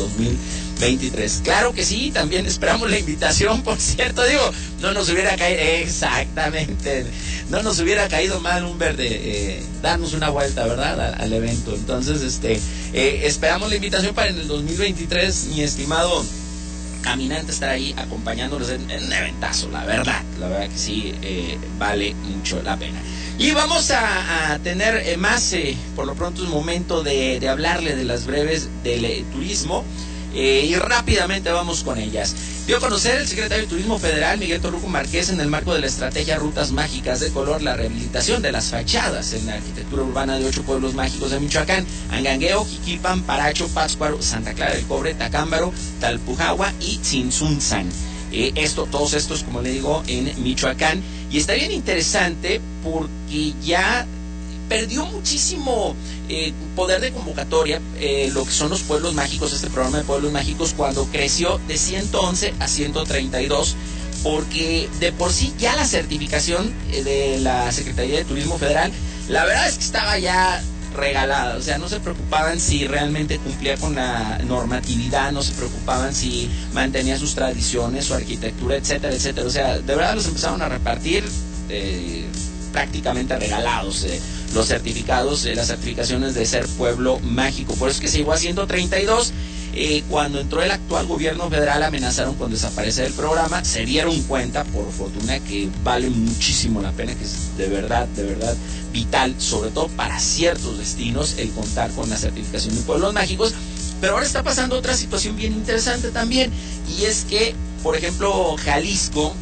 2023. 0.78 1.40
Claro 1.44 1.72
que 1.72 1.84
sí, 1.84 2.10
también 2.12 2.46
esperamos 2.46 2.90
la 2.90 2.98
invitación, 2.98 3.62
por 3.64 3.78
cierto, 3.78 4.24
digo, 4.24 4.50
no 4.80 4.92
nos 4.92 5.08
hubiera 5.10 5.36
caído, 5.36 5.60
exactamente, 5.60 7.04
no 7.50 7.62
nos 7.62 7.78
hubiera 7.80 8.08
caído 8.08 8.40
mal 8.40 8.64
un 8.64 8.78
verde, 8.78 9.08
eh, 9.10 9.62
darnos 9.82 10.14
una 10.14 10.30
vuelta, 10.30 10.66
¿verdad? 10.66 11.14
Al, 11.20 11.32
evento. 11.32 11.74
Entonces, 11.74 12.22
este, 12.22 12.60
eh, 12.92 13.22
esperamos 13.24 13.68
la 13.68 13.76
invitación 13.76 14.14
para 14.14 14.30
en 14.30 14.38
el 14.38 14.48
2023, 14.48 15.48
mi 15.54 15.62
estimado 15.62 16.24
caminante 17.02 17.52
estar 17.52 17.68
ahí 17.68 17.94
acompañándolos 17.96 18.70
en, 18.70 18.82
un 18.82 19.12
eventazo, 19.12 19.70
la 19.70 19.84
verdad, 19.84 20.22
la 20.40 20.48
verdad 20.48 20.68
que 20.68 20.78
sí 20.78 21.14
eh, 21.22 21.58
vale 21.78 22.14
mucho 22.14 22.60
la 22.62 22.76
pena. 22.76 23.00
Y 23.38 23.52
vamos 23.52 23.92
a, 23.92 24.58
tener 24.64 25.16
más, 25.16 25.54
por 25.94 26.06
lo 26.06 26.14
pronto 26.14 26.42
es 26.42 26.48
momento 26.48 27.04
de, 27.04 27.38
de 27.38 27.48
hablarle 27.48 27.94
de 27.94 28.04
las 28.04 28.26
breves 28.26 28.68
del 28.82 29.24
turismo 29.26 29.84
eh, 30.34 30.66
y 30.68 30.74
rápidamente 30.74 31.50
vamos 31.50 31.84
con 31.84 31.98
ellas. 31.98 32.34
Dio 32.66 32.76
a 32.76 32.80
conocer 32.80 33.18
el 33.18 33.26
secretario 33.26 33.64
de 33.64 33.70
Turismo 33.70 33.98
Federal, 33.98 34.38
Miguel 34.38 34.60
Torruco 34.60 34.88
Márquez, 34.88 35.30
en 35.30 35.40
el 35.40 35.48
marco 35.48 35.72
de 35.72 35.80
la 35.80 35.86
estrategia 35.86 36.36
Rutas 36.36 36.70
Mágicas 36.70 37.20
de 37.20 37.30
Color, 37.30 37.62
la 37.62 37.76
rehabilitación 37.76 38.42
de 38.42 38.52
las 38.52 38.70
fachadas 38.70 39.32
en 39.32 39.46
la 39.46 39.54
arquitectura 39.54 40.02
urbana 40.02 40.38
de 40.38 40.44
ocho 40.44 40.62
pueblos 40.64 40.92
mágicos 40.92 41.30
de 41.30 41.40
Michoacán, 41.40 41.86
Angangueo, 42.10 42.66
Jiquilpan, 42.66 43.22
Paracho, 43.22 43.68
Pátzcuaro, 43.68 44.20
Santa 44.20 44.52
Clara 44.52 44.74
del 44.74 44.84
Cobre, 44.86 45.14
Tacámbaro, 45.14 45.72
Talpujagua 46.00 46.72
y 46.80 46.98
Tzintzuntzan. 46.98 47.88
Eh, 48.30 48.52
esto, 48.56 48.86
todos 48.90 49.14
estos, 49.14 49.42
como 49.44 49.62
le 49.62 49.70
digo, 49.70 50.02
en 50.06 50.42
Michoacán. 50.42 51.02
Y 51.30 51.38
está 51.38 51.54
bien 51.54 51.72
interesante 51.72 52.60
porque 52.84 53.54
ya 53.62 54.06
perdió 54.68 55.06
muchísimo 55.06 55.94
eh, 56.28 56.52
poder 56.76 57.00
de 57.00 57.12
convocatoria 57.12 57.80
eh, 57.98 58.30
lo 58.32 58.44
que 58.44 58.50
son 58.50 58.70
los 58.70 58.82
pueblos 58.82 59.14
mágicos, 59.14 59.52
este 59.52 59.68
programa 59.68 59.98
de 59.98 60.04
pueblos 60.04 60.32
mágicos, 60.32 60.74
cuando 60.76 61.06
creció 61.06 61.58
de 61.66 61.78
111 61.78 62.54
a 62.60 62.68
132, 62.68 63.76
porque 64.22 64.88
de 65.00 65.12
por 65.12 65.32
sí 65.32 65.52
ya 65.58 65.74
la 65.76 65.86
certificación 65.86 66.72
eh, 66.92 67.02
de 67.02 67.38
la 67.40 67.72
Secretaría 67.72 68.18
de 68.18 68.24
Turismo 68.24 68.58
Federal, 68.58 68.92
la 69.28 69.44
verdad 69.44 69.68
es 69.68 69.78
que 69.78 69.84
estaba 69.84 70.18
ya 70.18 70.62
regalada, 70.96 71.56
o 71.56 71.62
sea, 71.62 71.78
no 71.78 71.88
se 71.88 72.00
preocupaban 72.00 72.58
si 72.58 72.86
realmente 72.86 73.38
cumplía 73.38 73.76
con 73.76 73.94
la 73.94 74.38
normatividad, 74.38 75.32
no 75.32 75.42
se 75.42 75.52
preocupaban 75.52 76.14
si 76.14 76.50
mantenía 76.72 77.18
sus 77.18 77.34
tradiciones, 77.34 78.06
su 78.06 78.14
arquitectura, 78.14 78.76
etcétera, 78.76 79.14
etcétera, 79.14 79.46
o 79.46 79.50
sea, 79.50 79.78
de 79.78 79.94
verdad 79.94 80.14
los 80.14 80.26
empezaron 80.26 80.60
a 80.62 80.68
repartir 80.68 81.24
prácticamente 82.78 83.36
regalados 83.36 84.04
eh, 84.04 84.20
los 84.54 84.68
certificados, 84.68 85.44
eh, 85.46 85.56
las 85.56 85.66
certificaciones 85.66 86.34
de 86.34 86.46
ser 86.46 86.64
pueblo 86.78 87.18
mágico, 87.18 87.74
por 87.74 87.88
eso 87.88 87.96
es 87.96 88.00
que 88.00 88.08
se 88.08 88.18
llegó 88.18 88.32
a 88.32 88.36
132. 88.36 89.32
Eh, 89.74 90.02
cuando 90.08 90.40
entró 90.40 90.62
el 90.62 90.70
actual 90.70 91.06
gobierno 91.06 91.50
federal 91.50 91.82
amenazaron 91.82 92.36
con 92.36 92.50
desaparecer 92.52 93.06
el 93.06 93.12
programa, 93.12 93.64
se 93.64 93.84
dieron 93.84 94.22
cuenta 94.22 94.62
por 94.64 94.90
fortuna 94.92 95.40
que 95.40 95.68
vale 95.82 96.08
muchísimo 96.08 96.80
la 96.80 96.92
pena, 96.92 97.14
que 97.14 97.24
es 97.24 97.56
de 97.56 97.66
verdad, 97.66 98.06
de 98.08 98.22
verdad 98.22 98.56
vital, 98.92 99.34
sobre 99.38 99.70
todo 99.70 99.88
para 99.88 100.20
ciertos 100.20 100.78
destinos, 100.78 101.34
el 101.38 101.50
contar 101.50 101.90
con 101.90 102.08
la 102.08 102.16
certificación 102.16 102.76
de 102.76 102.82
pueblos 102.82 103.12
mágicos. 103.12 103.54
Pero 104.00 104.14
ahora 104.14 104.24
está 104.24 104.44
pasando 104.44 104.78
otra 104.78 104.96
situación 104.96 105.36
bien 105.36 105.52
interesante 105.52 106.10
también, 106.10 106.52
y 106.96 107.04
es 107.04 107.24
que, 107.24 107.56
por 107.82 107.96
ejemplo, 107.96 108.56
Jalisco 108.56 109.34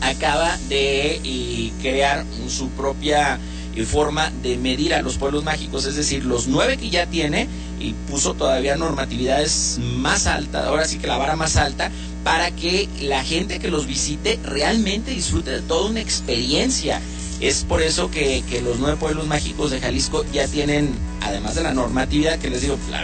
acaba 0.00 0.56
de 0.68 1.20
eh, 1.22 1.72
crear 1.80 2.24
su 2.48 2.68
propia 2.70 3.38
eh, 3.76 3.84
forma 3.84 4.30
de 4.42 4.56
medir 4.56 4.94
a 4.94 5.02
los 5.02 5.16
pueblos 5.16 5.44
mágicos, 5.44 5.86
es 5.86 5.96
decir, 5.96 6.24
los 6.24 6.48
nueve 6.48 6.76
que 6.76 6.90
ya 6.90 7.06
tiene 7.06 7.48
y 7.78 7.94
puso 8.10 8.34
todavía 8.34 8.76
normatividades 8.76 9.78
más 9.96 10.26
altas, 10.26 10.66
ahora 10.66 10.86
sí 10.86 10.98
que 10.98 11.06
la 11.06 11.16
vara 11.16 11.36
más 11.36 11.56
alta, 11.56 11.90
para 12.24 12.50
que 12.50 12.88
la 13.00 13.24
gente 13.24 13.58
que 13.58 13.68
los 13.68 13.86
visite 13.86 14.38
realmente 14.44 15.12
disfrute 15.12 15.50
de 15.50 15.60
toda 15.62 15.88
una 15.88 16.00
experiencia. 16.00 17.00
Es 17.40 17.64
por 17.64 17.80
eso 17.80 18.10
que, 18.10 18.44
que 18.50 18.60
los 18.60 18.78
nueve 18.78 18.98
pueblos 18.98 19.26
mágicos 19.26 19.70
de 19.70 19.80
Jalisco 19.80 20.26
ya 20.30 20.46
tienen, 20.46 20.90
además 21.22 21.54
de 21.54 21.62
la 21.62 21.72
normatividad, 21.72 22.38
que 22.38 22.50
les 22.50 22.60
digo, 22.60 22.76
la 22.90 23.02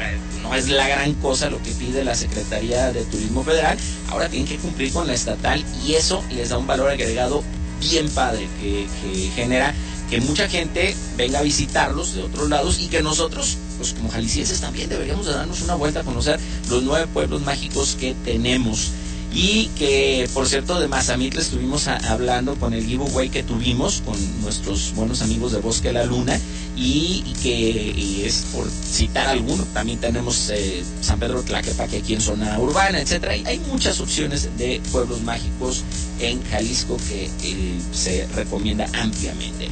no 0.49 0.55
es 0.55 0.69
la 0.69 0.87
gran 0.89 1.13
cosa 1.15 1.51
lo 1.51 1.63
que 1.63 1.73
pide 1.73 2.05
la 2.05 2.15
Secretaría 2.15 2.93
de 2.93 3.05
Turismo 3.05 3.43
Federal, 3.43 3.77
ahora 4.11 4.29
tienen 4.29 4.49
que 4.49 4.57
cumplir 4.59 4.93
con 4.93 5.07
la 5.07 5.15
estatal 5.15 5.65
y 5.85 5.95
eso 5.95 6.23
les 6.31 6.51
da 6.51 6.59
un 6.59 6.67
valor 6.67 6.91
agregado 6.91 7.43
bien 7.81 8.09
padre 8.11 8.49
que, 8.61 8.87
genera 9.35 9.75
que 10.09 10.21
mucha 10.21 10.49
gente 10.49 10.95
venga 11.17 11.41
a 11.41 11.43
visitarlos 11.43 12.15
de 12.15 12.23
otros 12.23 12.49
lados 12.49 12.79
y 12.81 12.87
que 12.87 13.03
nosotros, 13.03 13.59
pues 13.79 13.93
como 13.93 14.09
jaliscienses 14.09 14.61
también 14.61 14.89
deberíamos 14.89 15.27
de 15.27 15.33
darnos 15.33 15.63
una 15.63 15.75
vuelta 15.75 16.01
a 16.01 16.05
conocer 16.05 16.39
los 16.71 16.83
nueve 16.85 17.07
pueblos 17.13 17.43
mágicos 17.43 17.97
que 17.99 18.15
tenemos. 18.25 18.93
Y 19.39 19.67
que, 19.79 20.31
por 20.33 20.49
cierto, 20.49 20.81
de 20.81 20.89
Mazamitla 20.89 21.43
estuvimos 21.43 21.89
hablando 21.89 22.55
con 22.55 22.73
el 22.73 22.87
giveaway 22.87 23.29
que 23.29 23.43
tuvimos 23.43 24.01
con 24.01 24.17
nuestros 24.41 24.95
buenos 24.95 25.21
amigos 25.21 25.53
de 25.53 25.59
Bosque 25.59 25.93
La 25.93 26.07
Luna 26.07 26.41
y, 26.75 27.35
que 27.43 28.27
es 28.27 28.47
por 28.55 28.67
citar 28.71 29.29
alguno, 29.29 29.63
también 29.75 29.99
tenemos 29.99 30.49
eh, 30.49 30.83
San 31.03 31.19
Pedro 31.19 31.43
Tlaquepaque 31.43 31.99
aquí 31.99 32.15
en 32.15 32.23
zona 32.23 32.59
urbana, 32.59 32.99
etcétera. 32.99 33.37
Y 33.37 33.45
hay 33.47 33.59
muchas 33.71 34.01
opciones 34.01 34.49
de 34.57 34.81
pueblos 34.91 35.21
mágicos 35.21 35.85
en 36.19 36.43
Jalisco 36.45 36.97
que 37.07 37.27
eh, 37.27 37.79
se 37.93 38.27
recomienda 38.35 38.87
ampliamente. 38.95 39.69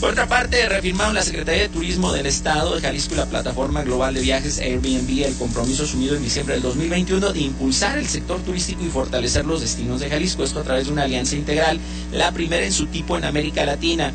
Por 0.00 0.10
otra 0.10 0.26
parte, 0.26 0.68
reafirmaron 0.68 1.14
la 1.14 1.22
Secretaría 1.22 1.62
de 1.62 1.68
Turismo 1.68 2.12
del 2.12 2.26
Estado 2.26 2.74
de 2.74 2.80
Jalisco 2.80 3.14
y 3.14 3.16
la 3.16 3.26
Plataforma 3.26 3.82
Global 3.82 4.12
de 4.12 4.20
Viajes 4.20 4.58
Airbnb 4.58 5.24
el 5.24 5.34
compromiso 5.36 5.84
asumido 5.84 6.16
en 6.16 6.22
diciembre 6.22 6.54
del 6.54 6.62
2021 6.62 7.32
de 7.32 7.40
impulsar 7.40 7.96
el 7.96 8.06
sector 8.06 8.40
turístico 8.40 8.84
y 8.84 8.88
fortalecer 8.88 9.46
los 9.46 9.60
destinos 9.60 10.00
de 10.00 10.10
Jalisco, 10.10 10.42
esto 10.44 10.60
a 10.60 10.64
través 10.64 10.86
de 10.86 10.92
una 10.92 11.04
alianza 11.04 11.36
integral, 11.36 11.78
la 12.12 12.32
primera 12.32 12.66
en 12.66 12.72
su 12.72 12.86
tipo 12.86 13.16
en 13.16 13.24
América 13.24 13.64
Latina. 13.64 14.12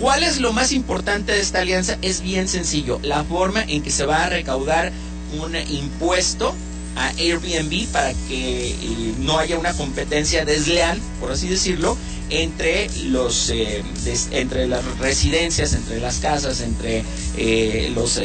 ¿Cuál 0.00 0.22
es 0.22 0.40
lo 0.40 0.52
más 0.52 0.72
importante 0.72 1.32
de 1.32 1.40
esta 1.40 1.60
alianza? 1.60 1.98
Es 2.00 2.22
bien 2.22 2.48
sencillo, 2.48 2.98
la 3.02 3.22
forma 3.24 3.62
en 3.62 3.82
que 3.82 3.90
se 3.90 4.06
va 4.06 4.24
a 4.24 4.30
recaudar 4.30 4.92
un 5.38 5.54
impuesto 5.54 6.54
a 6.96 7.08
Airbnb 7.18 7.86
para 7.88 8.12
que 8.28 8.70
eh, 8.70 9.14
no 9.18 9.38
haya 9.38 9.58
una 9.58 9.74
competencia 9.74 10.44
desleal, 10.44 10.98
por 11.20 11.32
así 11.32 11.48
decirlo, 11.48 11.96
entre 12.30 12.88
los 13.04 13.50
eh, 13.50 13.82
entre 14.30 14.66
las 14.66 14.84
residencias, 14.98 15.74
entre 15.74 16.00
las 16.00 16.18
casas, 16.18 16.60
entre 16.60 17.04
eh, 17.36 17.92
los, 17.94 18.20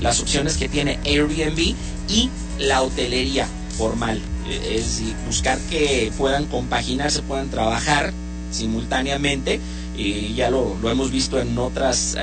las 0.00 0.20
opciones 0.20 0.56
que 0.56 0.68
tiene 0.68 0.98
Airbnb 1.04 1.74
y 2.08 2.30
la 2.58 2.82
hotelería 2.82 3.46
formal. 3.76 4.20
Es 4.48 4.98
decir, 4.98 5.14
buscar 5.26 5.58
que 5.70 6.12
puedan 6.16 6.46
compaginarse, 6.46 7.22
puedan 7.22 7.50
trabajar 7.50 8.12
simultáneamente. 8.50 9.60
Y 9.96 10.34
ya 10.34 10.48
lo, 10.48 10.76
lo 10.80 10.90
hemos 10.90 11.10
visto 11.10 11.40
en 11.40 11.58
otras 11.58 12.16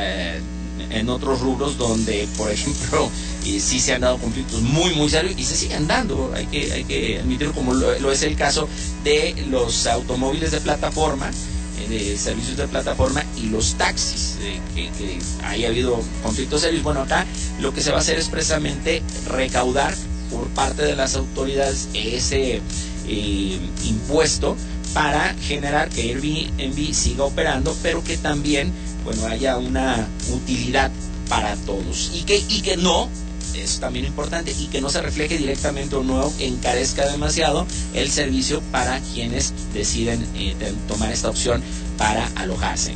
en 0.90 1.10
otros 1.10 1.42
rubros 1.42 1.78
donde, 1.78 2.28
por 2.38 2.52
ejemplo, 2.52 3.10
y 3.46 3.60
sí 3.60 3.80
se 3.80 3.94
han 3.94 4.02
dado 4.02 4.18
conflictos 4.18 4.62
muy, 4.62 4.94
muy 4.96 5.10
serios 5.10 5.36
y 5.38 5.44
se 5.44 5.56
siguen 5.56 5.88
dando, 5.88 6.32
hay 6.36 6.46
que, 6.48 6.72
hay 6.72 6.84
que 6.84 7.20
admitirlo 7.20 7.54
como 7.54 7.74
lo, 7.74 8.12
es 8.12 8.24
el 8.24 8.36
caso 8.36 8.68
de 9.04 9.36
los 9.50 9.86
automóviles 9.88 10.52
de 10.52 10.62
plataforma, 10.62 11.30
eh, 11.30 11.90
de 11.90 12.18
servicios 12.18 12.58
de 12.58 12.68
plataforma 12.68 13.24
y 13.38 13.48
los 13.48 13.76
taxis, 13.76 14.38
eh, 14.42 14.60
que, 14.74 14.90
que 14.98 15.20
haya 15.44 15.68
habido 15.68 16.00
conflictos 16.24 16.62
serios. 16.62 16.84
Bueno, 16.84 17.02
acá 17.02 17.26
lo 17.60 17.74
que 17.74 17.82
se 17.82 17.92
va 17.92 17.98
a 17.98 18.02
hacer 18.02 18.18
es 18.18 18.30
precisamente 18.30 19.04
recaudar 19.28 19.94
por 20.32 20.48
parte 20.50 20.84
de 20.84 20.96
las 20.96 21.16
autoridades 21.16 21.88
ese 21.94 22.62
eh, 23.08 23.60
impuesto 23.84 24.58
para 24.94 25.34
generar 25.36 25.90
que 25.90 26.02
Airbnb 26.14 26.94
siga 26.94 27.26
operando, 27.26 27.76
pero 27.84 28.04
que 28.04 28.18
también 28.18 28.72
bueno, 29.06 29.26
haya 29.28 29.58
una 29.58 30.08
utilidad 30.34 30.92
para 31.30 31.56
todos 31.56 32.12
y 32.14 32.24
que, 32.24 32.38
y 32.50 32.62
que 32.62 32.76
no 32.76 33.10
es 33.54 33.80
también 33.80 34.06
importante 34.06 34.54
y 34.60 34.68
que 34.68 34.82
no 34.82 34.90
se 34.90 35.02
refleje 35.02 35.38
directamente 35.38 35.96
o 35.96 36.04
no 36.04 36.32
encarezca 36.40 37.10
demasiado 37.10 37.66
el 37.94 38.12
servicio 38.12 38.62
para 38.72 39.00
quienes 39.00 39.54
deciden 39.74 40.26
eh, 40.36 40.56
tomar 40.88 41.12
esta 41.12 41.30
opción 41.30 41.62
para 41.98 42.28
alojarse. 42.36 42.96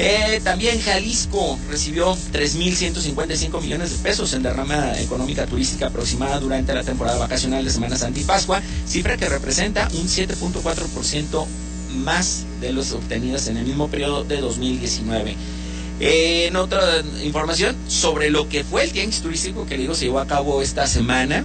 Eh, 0.00 0.40
también 0.44 0.80
Jalisco 0.80 1.58
recibió 1.68 2.16
3.155 2.32 3.60
millones 3.60 3.90
de 3.90 3.98
pesos 3.98 4.32
en 4.32 4.44
derrama 4.44 4.96
económica 5.00 5.44
turística 5.44 5.88
aproximada 5.88 6.38
durante 6.38 6.72
la 6.72 6.84
temporada 6.84 7.18
vacacional 7.18 7.64
de 7.64 7.70
Semana 7.72 7.98
Santa 7.98 8.20
y 8.20 8.22
Pascua, 8.24 8.62
cifra 8.86 9.16
que 9.16 9.28
representa 9.28 9.88
un 9.94 10.06
7.4% 10.06 11.46
más 12.08 12.46
de 12.62 12.72
los 12.72 12.92
obtenidos 12.92 13.48
en 13.48 13.58
el 13.58 13.66
mismo 13.66 13.88
periodo 13.88 14.24
de 14.24 14.40
2019 14.40 15.36
en 16.00 16.56
otra 16.56 16.80
información 17.22 17.76
sobre 17.86 18.30
lo 18.30 18.48
que 18.48 18.64
fue 18.64 18.84
el 18.84 18.92
Tianguis 18.92 19.20
Turístico 19.20 19.66
que 19.66 19.76
digo 19.76 19.94
se 19.94 20.06
llevó 20.06 20.20
a 20.20 20.26
cabo 20.26 20.62
esta 20.62 20.86
semana. 20.86 21.44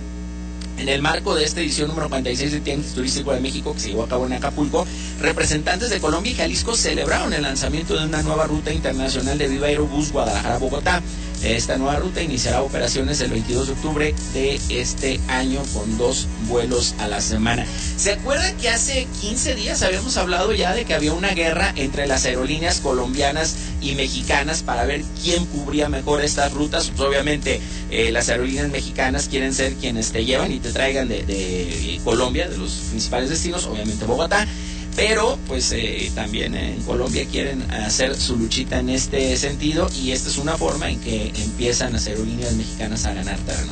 En 0.77 0.89
el 0.89 1.01
marco 1.01 1.35
de 1.35 1.43
esta 1.43 1.59
edición 1.59 1.89
número 1.89 2.07
46 2.07 2.51
del 2.53 2.61
Tianguis 2.61 2.93
Turístico 2.93 3.33
de 3.33 3.41
México, 3.41 3.73
que 3.73 3.79
se 3.79 3.89
llevó 3.89 4.03
a 4.03 4.07
cabo 4.07 4.25
en 4.25 4.33
Acapulco, 4.33 4.87
representantes 5.21 5.89
de 5.89 5.99
Colombia 5.99 6.31
y 6.31 6.35
Jalisco 6.35 6.75
celebraron 6.75 7.33
el 7.33 7.43
lanzamiento 7.43 7.93
de 7.99 8.05
una 8.05 8.23
nueva 8.23 8.47
ruta 8.47 8.73
internacional 8.73 9.37
de 9.37 9.49
Viva 9.49 9.67
Aerobús 9.67 10.11
Guadalajara-Bogotá. 10.11 11.01
Esta 11.43 11.77
nueva 11.77 11.97
ruta 11.97 12.23
iniciará 12.23 12.61
operaciones 12.61 13.19
el 13.19 13.29
22 13.29 13.67
de 13.67 13.73
octubre 13.73 14.15
de 14.33 14.59
este 14.69 15.19
año 15.27 15.61
con 15.73 15.97
dos 15.97 16.25
vuelos 16.47 16.95
a 16.99 17.09
la 17.09 17.19
semana. 17.19 17.65
¿Se 17.97 18.13
acuerdan 18.13 18.55
que 18.55 18.69
hace 18.69 19.07
15 19.19 19.55
días 19.55 19.81
habíamos 19.83 20.15
hablado 20.15 20.53
ya 20.53 20.73
de 20.73 20.85
que 20.85 20.93
había 20.93 21.11
una 21.11 21.31
guerra 21.31 21.73
entre 21.75 22.07
las 22.07 22.25
aerolíneas 22.25 22.79
colombianas 22.79 23.55
y 23.81 23.93
mexicanas 23.95 24.63
para 24.63 24.85
ver 24.85 25.03
quién 25.21 25.45
cubría 25.47 25.89
mejor 25.89 26.23
estas 26.23 26.53
rutas? 26.53 26.89
Pues 26.95 27.09
obviamente 27.09 27.59
eh, 27.91 28.13
las 28.13 28.29
aerolíneas 28.29 28.69
mexicanas 28.69 29.27
quieren 29.27 29.53
ser 29.53 29.73
quienes 29.73 30.13
te 30.13 30.23
llevan 30.23 30.49
y 30.49 30.59
te 30.59 30.71
traigan 30.71 31.09
de, 31.09 31.23
de 31.23 31.99
Colombia, 32.05 32.47
de 32.47 32.57
los 32.57 32.71
principales 32.89 33.29
destinos, 33.29 33.65
obviamente 33.65 34.05
Bogotá 34.05 34.47
pero 34.95 35.37
pues 35.47 35.71
eh, 35.71 36.11
también 36.13 36.55
en 36.55 36.81
Colombia 36.83 37.25
quieren 37.29 37.61
hacer 37.71 38.15
su 38.15 38.37
luchita 38.37 38.79
en 38.79 38.89
este 38.89 39.35
sentido 39.37 39.89
y 40.01 40.11
esta 40.11 40.29
es 40.29 40.37
una 40.37 40.57
forma 40.57 40.89
en 40.89 40.99
que 40.99 41.31
empiezan 41.35 41.93
las 41.93 42.07
aerolíneas 42.07 42.53
mexicanas 42.53 43.05
a 43.05 43.13
ganar 43.13 43.37
terreno. 43.39 43.71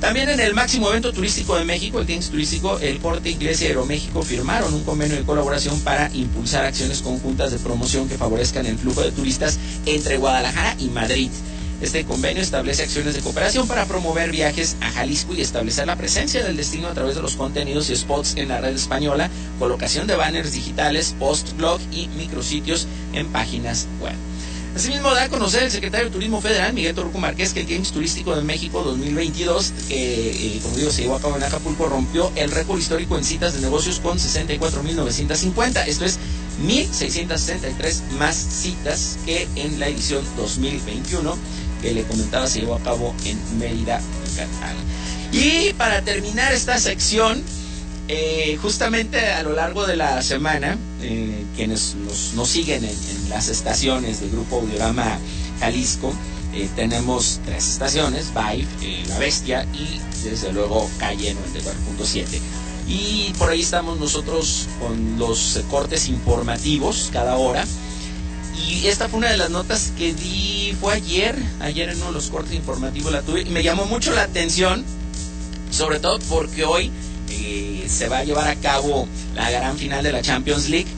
También 0.00 0.30
en 0.30 0.40
el 0.40 0.54
máximo 0.54 0.88
evento 0.88 1.12
turístico 1.12 1.56
de 1.56 1.66
México, 1.66 2.00
el 2.00 2.06
Kings 2.06 2.30
Turístico, 2.30 2.78
el 2.78 3.00
Corte 3.00 3.28
Inglés 3.30 3.60
y 3.60 3.66
Aeroméxico 3.66 4.22
firmaron 4.22 4.72
un 4.72 4.82
convenio 4.82 5.16
de 5.16 5.24
colaboración 5.24 5.78
para 5.80 6.10
impulsar 6.14 6.64
acciones 6.64 7.02
conjuntas 7.02 7.52
de 7.52 7.58
promoción 7.58 8.08
que 8.08 8.16
favorezcan 8.16 8.64
el 8.64 8.78
flujo 8.78 9.02
de 9.02 9.12
turistas 9.12 9.58
entre 9.84 10.16
Guadalajara 10.16 10.74
y 10.78 10.88
Madrid. 10.88 11.30
Este 11.80 12.04
convenio 12.04 12.42
establece 12.42 12.82
acciones 12.82 13.14
de 13.14 13.22
cooperación 13.22 13.66
para 13.66 13.86
promover 13.86 14.30
viajes 14.30 14.76
a 14.82 14.90
Jalisco 14.90 15.34
y 15.34 15.40
establecer 15.40 15.86
la 15.86 15.96
presencia 15.96 16.44
del 16.44 16.56
destino 16.56 16.88
a 16.88 16.94
través 16.94 17.14
de 17.14 17.22
los 17.22 17.36
contenidos 17.36 17.88
y 17.88 17.96
spots 17.96 18.34
en 18.36 18.48
la 18.48 18.60
red 18.60 18.74
española, 18.74 19.30
colocación 19.58 20.06
de 20.06 20.14
banners 20.14 20.52
digitales, 20.52 21.14
post-blog 21.18 21.80
y 21.90 22.08
micrositios 22.08 22.86
en 23.14 23.28
páginas 23.28 23.86
web. 24.00 24.14
Asimismo, 24.76 25.12
da 25.14 25.24
a 25.24 25.28
conocer 25.28 25.64
el 25.64 25.70
secretario 25.70 26.06
de 26.06 26.12
Turismo 26.12 26.40
Federal, 26.40 26.72
Miguel 26.72 26.94
Torruco 26.94 27.18
Márquez, 27.18 27.52
que 27.52 27.60
el 27.60 27.66
Games 27.66 27.90
Turístico 27.90 28.36
de 28.36 28.42
México 28.42 28.82
2022, 28.82 29.72
que 29.88 30.56
eh, 30.56 30.60
como 30.62 30.76
digo 30.76 30.90
se 30.92 31.02
llevó 31.02 31.16
a 31.16 31.20
cabo 31.20 31.36
en 31.36 31.42
Acapulco, 31.42 31.86
rompió 31.86 32.30
el 32.36 32.50
récord 32.52 32.78
histórico 32.78 33.18
en 33.18 33.24
citas 33.24 33.54
de 33.54 33.60
negocios 33.60 33.98
con 33.98 34.18
64.950. 34.18 35.86
Esto 35.86 36.04
es 36.04 36.18
1.663 36.64 38.10
más 38.18 38.36
citas 38.36 39.18
que 39.24 39.48
en 39.56 39.80
la 39.80 39.88
edición 39.88 40.24
2021 40.36 41.36
que 41.80 41.92
le 41.92 42.04
comentaba 42.04 42.46
se 42.46 42.60
llevó 42.60 42.76
a 42.76 42.80
cabo 42.80 43.14
en 43.24 43.58
Mérida, 43.58 44.00
Yucatán. 44.28 44.76
Y 45.32 45.72
para 45.74 46.02
terminar 46.02 46.52
esta 46.52 46.78
sección, 46.78 47.42
eh, 48.08 48.58
justamente 48.60 49.30
a 49.30 49.44
lo 49.44 49.52
largo 49.52 49.86
de 49.86 49.96
la 49.96 50.20
semana, 50.22 50.76
eh, 51.00 51.44
quienes 51.54 51.94
nos, 52.34 52.48
siguen 52.48 52.84
en, 52.84 53.30
las 53.30 53.48
estaciones 53.48 54.20
del 54.20 54.30
Grupo 54.30 54.56
Audiorama 54.56 55.18
Jalisco, 55.60 56.12
eh, 56.52 56.68
tenemos 56.74 57.40
tres 57.44 57.68
estaciones, 57.68 58.32
Vibe, 58.34 59.06
La 59.08 59.18
Bestia 59.18 59.64
y 59.72 60.00
desde 60.24 60.52
luego 60.52 60.90
Calle 60.98 61.36
94.7. 61.54 62.40
Y 62.88 63.32
por 63.38 63.50
ahí 63.50 63.60
estamos 63.60 64.00
nosotros 64.00 64.66
con 64.80 65.16
los 65.16 65.60
cortes 65.70 66.08
informativos 66.08 67.10
cada 67.12 67.36
hora. 67.36 67.64
Y 68.66 68.88
esta 68.88 69.08
fue 69.08 69.18
una 69.18 69.30
de 69.30 69.36
las 69.36 69.50
notas 69.50 69.92
que 69.96 70.12
di, 70.12 70.49
fue 70.74 70.94
ayer, 70.94 71.36
ayer 71.60 71.88
en 71.88 71.96
uno 71.98 72.06
de 72.06 72.12
los 72.12 72.30
cortes 72.30 72.54
informativos 72.54 73.12
la 73.12 73.22
tuve 73.22 73.42
y 73.42 73.50
me 73.50 73.62
llamó 73.62 73.86
mucho 73.86 74.12
la 74.12 74.22
atención, 74.22 74.84
sobre 75.70 75.98
todo 75.98 76.18
porque 76.28 76.64
hoy 76.64 76.90
eh, 77.30 77.86
se 77.88 78.08
va 78.08 78.18
a 78.18 78.24
llevar 78.24 78.48
a 78.48 78.56
cabo 78.56 79.08
la 79.34 79.50
gran 79.50 79.76
final 79.78 80.02
de 80.02 80.12
la 80.12 80.22
Champions 80.22 80.68
League. 80.68 80.88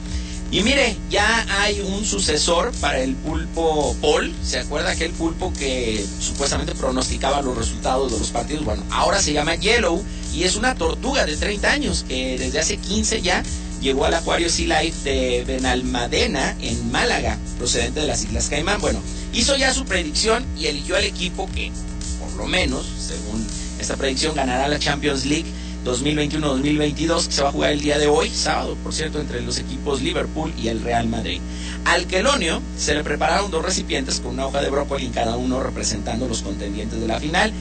Y 0.51 0.61
mire, 0.61 0.95
ya 1.09 1.47
hay 1.61 1.81
un 1.81 2.05
sucesor 2.05 2.71
para 2.79 2.99
el 2.99 3.15
pulpo 3.15 3.95
Paul. 4.01 4.31
¿Se 4.43 4.59
acuerda 4.59 4.91
aquel 4.91 5.11
pulpo 5.11 5.51
que 5.51 6.05
supuestamente 6.19 6.75
pronosticaba 6.75 7.41
los 7.41 7.57
resultados 7.57 8.11
de 8.11 8.19
los 8.19 8.29
partidos? 8.29 8.63
Bueno, 8.63 8.83
ahora 8.91 9.19
se 9.19 9.33
llama 9.33 9.55
Yellow 9.55 10.03
y 10.31 10.43
es 10.43 10.55
una 10.55 10.75
tortuga 10.75 11.25
de 11.25 11.37
30 11.37 11.71
años 11.71 12.05
que 12.07 12.37
desde 12.37 12.59
hace 12.59 12.77
15 12.77 13.23
ya 13.23 13.43
llegó 13.81 14.05
al 14.05 14.13
Acuario 14.13 14.47
Sea 14.47 14.81
Life 14.81 15.09
de 15.09 15.43
Benalmadena 15.43 16.55
en 16.61 16.91
Málaga, 16.91 17.37
procedente 17.57 18.01
de 18.01 18.07
las 18.07 18.23
Islas 18.23 18.47
Caimán. 18.47 18.79
Bueno, 18.79 19.01
hizo 19.33 19.57
ya 19.57 19.73
su 19.73 19.85
predicción 19.85 20.45
y 20.57 20.67
eligió 20.67 20.95
al 20.95 21.03
equipo 21.03 21.49
que, 21.53 21.71
por 22.19 22.31
lo 22.33 22.47
menos, 22.47 22.85
según 22.85 23.45
esta 23.79 23.97
predicción, 23.97 24.35
ganará 24.35 24.67
la 24.67 24.79
Champions 24.79 25.25
League 25.25 25.45
2021-2022, 25.83 27.27
que 27.27 27.33
se 27.33 27.41
va 27.41 27.49
a 27.49 27.51
jugar 27.51 27.71
el 27.71 27.81
día 27.81 27.97
de 27.97 28.07
hoy, 28.07 28.29
sábado, 28.29 28.77
por 28.81 28.93
cierto, 28.93 29.19
entre 29.19 29.41
los 29.41 29.57
equipos 29.57 30.01
Liverpool 30.01 30.53
y 30.57 30.69
el 30.69 30.81
Real 30.81 31.07
Madrid. 31.07 31.41
Al 31.85 32.07
quelonio 32.07 32.61
se 32.77 32.95
le 32.95 33.03
prepararon 33.03 33.51
dos 33.51 33.65
recipientes 33.65 34.19
con 34.21 34.33
una 34.33 34.45
hoja 34.47 34.61
de 34.61 34.69
brócoli 34.69 35.05
en 35.05 35.11
cada 35.11 35.35
uno 35.35 35.61
representando 35.61 36.27
los 36.27 36.41
contendientes 36.41 37.01
de 37.01 37.07
la 37.07 37.19
final. 37.19 37.51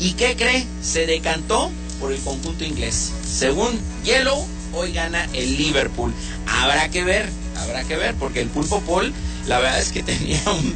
¿Y 0.00 0.12
qué 0.12 0.36
cree? 0.36 0.64
Se 0.82 1.06
decantó 1.06 1.70
por 2.00 2.12
el 2.12 2.20
conjunto 2.20 2.64
inglés. 2.64 3.12
Según 3.26 3.78
Yellow, 4.04 4.46
hoy 4.72 4.92
gana 4.92 5.26
el 5.34 5.56
Liverpool. 5.56 6.12
Habrá 6.46 6.88
que 6.90 7.04
ver, 7.04 7.28
habrá 7.58 7.84
que 7.84 7.96
ver, 7.96 8.14
porque 8.14 8.40
el 8.40 8.48
Pulpo 8.48 8.80
Paul, 8.80 9.12
la 9.46 9.58
verdad 9.58 9.80
es 9.80 9.92
que 9.92 10.02
tenía 10.02 10.40
un, 10.46 10.74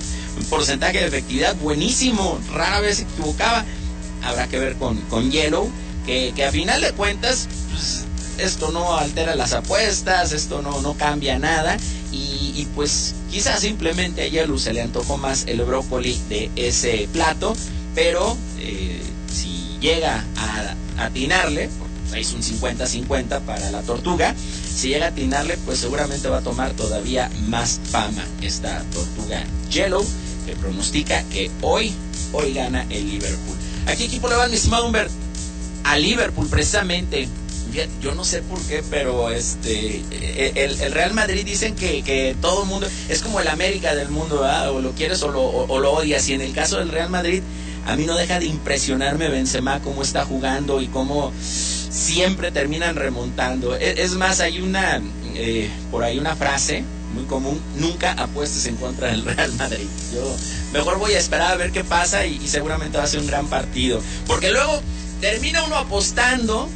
porcentaje 0.49 0.99
de 0.99 1.07
efectividad 1.07 1.57
buenísimo, 1.57 2.39
rara 2.53 2.81
vez 2.81 2.99
se 2.99 3.03
equivocaba. 3.03 3.64
Habrá 4.22 4.49
que 4.49 4.59
ver 4.59 4.76
con, 4.76 4.97
con 5.03 5.31
Yellow, 5.31 5.70
que, 6.07 6.33
a 6.45 6.51
final 6.51 6.81
de 6.81 6.93
cuentas, 6.93 7.49
pues, 7.70 8.05
esto 8.39 8.70
no 8.72 8.97
altera 8.97 9.35
las 9.35 9.53
apuestas, 9.53 10.33
esto 10.33 10.62
no, 10.62 10.81
no 10.81 10.95
cambia 10.95 11.39
nada. 11.39 11.76
Y, 12.12 12.66
pues 12.74 13.14
quizás 13.31 13.61
simplemente 13.61 14.22
a 14.22 14.28
Yellow 14.28 14.59
se 14.59 14.72
le 14.72 14.83
antojó 14.83 15.16
más 15.16 15.45
el 15.47 15.62
brócoli 15.62 16.20
de 16.28 16.51
ese 16.57 17.09
plato, 17.12 17.57
pero 17.95 18.37
eh, 18.59 19.01
si 19.33 19.78
llega 19.81 20.24
a 20.37 21.05
atinarle, 21.07 21.70
es 22.14 22.33
un 22.33 22.43
50-50 22.43 23.41
para 23.43 23.70
la 23.70 23.83
tortuga. 23.83 24.35
Si 24.75 24.89
llega 24.89 25.07
a 25.07 25.09
atinarle, 25.09 25.59
pues 25.66 25.79
seguramente 25.79 26.29
va 26.29 26.39
a 26.39 26.43
tomar 26.43 26.73
todavía 26.73 27.31
más 27.49 27.81
fama 27.91 28.25
esta 28.41 28.83
tortuga 28.93 29.45
Yellow, 29.71 30.05
que 30.47 30.55
pronostica 30.57 31.23
que 31.25 31.51
hoy, 31.62 31.93
hoy 32.33 32.55
gana 32.55 32.87
el 32.91 33.11
Liverpool. 33.11 33.57
¿A 33.87 33.97
qué 33.97 34.05
equipo 34.05 34.29
le 34.29 34.37
va, 34.37 34.49
mi 34.49 34.57
estimado 34.57 34.87
Humbert? 34.87 35.11
a 35.85 35.99
Liverpool 35.99 36.49
precisamente. 36.49 37.29
Yo 38.03 38.16
no 38.16 38.25
sé 38.25 38.43
por 38.43 38.61
qué, 38.62 38.83
pero 38.91 39.31
este 39.31 40.03
el, 40.57 40.93
Real 40.93 41.14
Madrid 41.14 41.45
dicen 41.45 41.77
que, 41.77 42.03
que, 42.03 42.35
todo 42.41 42.64
el 42.64 42.68
mundo 42.68 42.89
es 43.09 43.23
como 43.23 43.39
el 43.39 43.47
América 43.47 43.95
del 43.95 44.09
mundo, 44.09 44.45
o 44.73 44.81
lo 44.81 44.91
quieres 44.93 45.23
o 45.23 45.31
lo, 45.31 45.43
o 45.43 45.79
lo 45.79 45.93
odias. 45.93 46.29
Y 46.29 46.35
en 46.35 46.41
el 46.41 46.53
caso 46.53 46.79
del 46.79 46.89
Real 46.89 47.11
Madrid, 47.11 47.43
a 47.87 47.95
mí 47.95 48.07
no 48.07 48.16
deja 48.16 48.41
de 48.41 48.47
impresionarme 48.47 49.29
Benzema 49.29 49.81
cómo 49.83 50.03
está 50.03 50.25
jugando 50.25 50.81
y 50.81 50.89
cómo 50.89 51.33
siempre 51.91 52.51
terminan 52.51 52.97
remontando. 52.97 53.76
E, 53.76 54.03
es, 54.03 54.12
más, 54.12 54.41
hay 54.41 54.61
una 54.61 55.01
eh, 55.34 55.70
por 55.91 56.05
ahí 56.05 56.18
una 56.18 56.36
frase 56.36 56.84
muy 57.14 57.24
común, 57.24 57.61
nunca 57.76 58.12
apuestes 58.12 58.66
en 58.66 58.76
contra 58.76 59.09
del 59.09 59.24
Real 59.24 59.53
Madrid. 59.55 59.86
Yo 60.14 60.36
mejor 60.72 60.99
voy 60.99 61.14
a 61.14 61.18
esperar 61.18 61.53
a 61.53 61.57
ver 61.57 61.72
qué 61.72 61.82
pasa 61.82 62.26
y, 62.26 62.47
seguramente 62.47 62.99
va 62.99 63.05
a 63.05 63.09
ser 63.09 63.20
un 63.20 63.26
gran 63.26 63.47
partido. 63.49 64.01
Porque 64.26 64.51
luego 64.51 64.80
termina 65.20 65.64
uno 65.64 65.76
apostando 65.76 66.68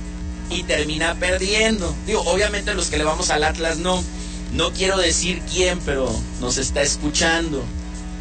y 0.51 0.63
termina 0.65 1.15
perdiendo. 1.15 1.95
Digo, 2.07 2.23
obviamente 2.23 2.75
los 2.75 2.89
que 2.89 2.99
le 2.99 3.05
vamos 3.05 3.31
al 3.31 3.45
Atlas 3.45 3.79
no. 3.79 4.03
No 4.53 4.73
quiero 4.73 4.97
decir 4.99 5.43
quién, 5.53 5.81
pero 5.81 6.09
nos 6.41 6.59
está 6.59 6.83
escuchando. 6.83 7.59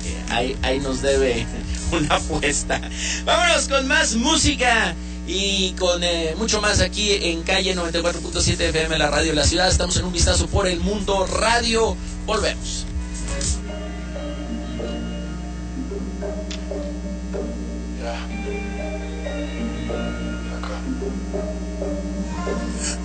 Eh, 0.05 0.23
ahí, 0.31 0.57
ahí 0.63 0.79
nos 0.79 1.01
debe 1.01 1.45
una 1.91 2.15
apuesta. 2.15 2.81
Vámonos 3.25 3.67
con 3.67 3.87
más 3.87 4.15
música 4.15 4.95
y 5.25 5.71
con 5.73 6.03
eh, 6.03 6.35
mucho 6.37 6.61
más 6.61 6.81
aquí 6.81 7.11
en 7.11 7.43
calle 7.43 7.75
94.7 7.75 8.59
FM, 8.59 8.97
la 8.97 9.09
radio 9.09 9.29
de 9.29 9.35
la 9.35 9.45
ciudad. 9.45 9.69
Estamos 9.69 9.95
en 9.97 10.05
un 10.05 10.13
vistazo 10.13 10.47
por 10.47 10.67
el 10.67 10.79
mundo 10.79 11.25
radio. 11.25 11.95
Volvemos. 12.25 12.85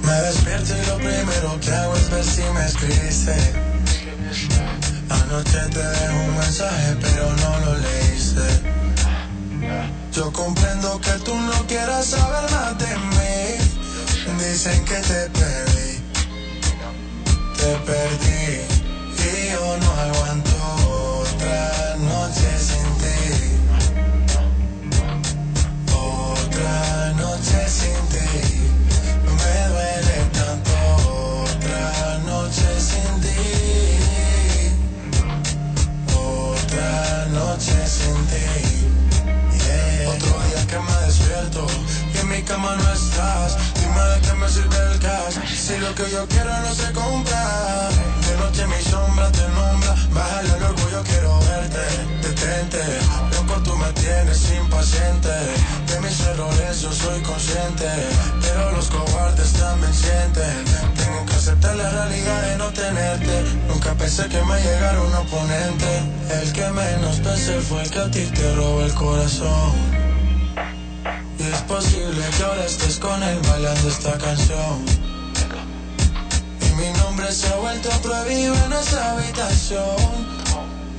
Me 0.03 0.15
despierto 0.23 0.73
y 0.75 0.87
lo 0.87 0.97
primero 0.97 1.61
que 1.61 1.71
hago 1.71 1.95
es 1.95 2.11
ver 2.11 2.25
si 2.25 2.43
me 2.43 2.67
escribiste. 2.67 3.35
Anoche 5.11 5.59
te 5.71 5.79
dejé 5.79 6.09
un 6.15 6.35
mensaje, 6.39 6.97
pero 7.01 7.33
no 7.37 7.59
lo 7.61 7.79
leíste. 7.79 8.69
Yo 10.19 10.33
comprendo 10.33 11.01
que 11.01 11.13
tú 11.25 11.33
no 11.33 11.65
quieras 11.69 12.07
saber 12.07 12.51
más 12.51 12.77
de 12.77 12.99
mí. 12.99 14.43
Dicen 14.43 14.85
que 14.85 14.97
te 14.97 15.31
perdí, 15.31 16.03
te 17.57 17.77
perdí 17.87 18.68
si 45.69 45.77
lo 45.77 45.95
que 45.95 46.11
yo 46.11 46.27
quiero 46.29 46.51
no 46.61 46.75
se 46.75 46.91
compra. 46.93 47.91
De 48.27 48.35
noche 48.39 48.67
mi 48.67 48.81
sombra 48.91 49.31
te 49.31 49.47
nombra. 49.49 49.95
Bájale 50.15 50.57
el 50.57 50.63
orgullo, 50.63 51.03
quiero 51.05 51.39
verte. 51.41 51.85
Detente, 52.23 52.83
loco 53.35 53.55
tú 53.63 53.77
me 53.77 53.91
tienes 53.93 54.41
impaciente. 54.63 55.35
De 55.89 56.01
mis 56.01 56.19
errores 56.21 56.81
yo 56.81 56.91
soy 56.91 57.21
consciente, 57.21 57.91
pero 58.41 58.73
los 58.73 58.87
cobardes 58.89 59.53
también 59.53 59.93
sienten. 59.93 60.57
Tengo 60.97 61.27
que 61.27 61.35
aceptar 61.35 61.77
la 61.77 61.91
realidad 61.91 62.41
de 62.49 62.57
no 62.57 62.69
tenerte. 62.71 63.35
Nunca 63.69 63.93
pensé 63.95 64.27
que 64.29 64.41
me 64.43 64.57
llegara 64.63 65.03
un 65.03 65.15
oponente. 65.15 65.93
El 66.41 66.53
que 66.53 66.67
menos 66.71 67.17
pensé 67.21 67.61
fue 67.61 67.83
el 67.83 67.91
que 67.91 68.01
a 68.01 68.11
ti 68.11 68.25
te 68.35 68.55
robó 68.55 68.81
el 68.83 68.95
corazón. 68.95 69.73
Y 71.39 71.43
es 71.43 71.61
posible 71.63 72.25
que 72.37 72.43
ahora 72.43 72.65
estés 72.65 72.99
con 72.99 73.23
él 73.23 73.39
bailando 73.47 73.89
esta 73.89 74.17
canción. 74.17 75.08
Mi 76.79 76.93
nombre 76.93 77.33
se 77.33 77.49
ha 77.49 77.57
vuelto 77.57 77.91
prohibido 78.03 78.55
en 78.55 78.73
esa 78.73 79.13
habitación. 79.13 79.97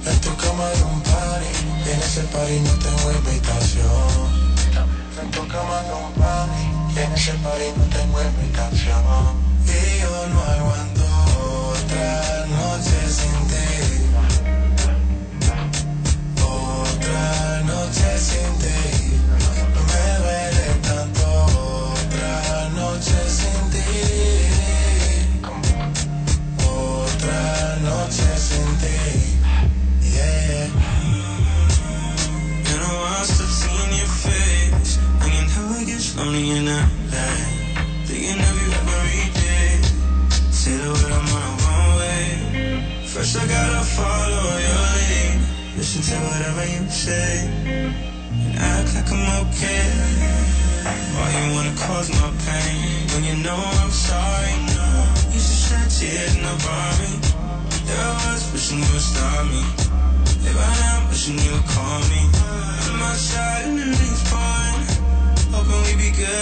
En 0.06 0.20
tu 0.20 0.36
cama 0.36 0.68
hay 0.68 0.82
un 0.82 1.02
party, 1.02 1.48
en 1.90 2.00
ese 2.02 2.22
party 2.24 2.60
no 2.60 2.72
tengo 2.80 3.12
invitación. 3.14 4.28
En 5.22 5.32
tu 5.32 5.48
cama 5.48 5.80
hay 5.80 5.90
un 6.04 6.12
party, 6.22 7.00
en 7.00 7.14
ese 7.14 7.32
party 7.36 7.72
no 7.78 7.86
tengo 7.96 8.22
invitación. 8.22 9.04
Y 9.68 10.02
yo 10.02 10.28
no 10.34 10.44
aguanto 10.44 11.06
otra 11.72 12.46
noche 12.48 12.98
sin 13.08 13.48
ti. 13.48 13.70
Otra 16.44 17.62
noche 17.62 18.18
sin 18.20 18.52
ti. 18.60 18.99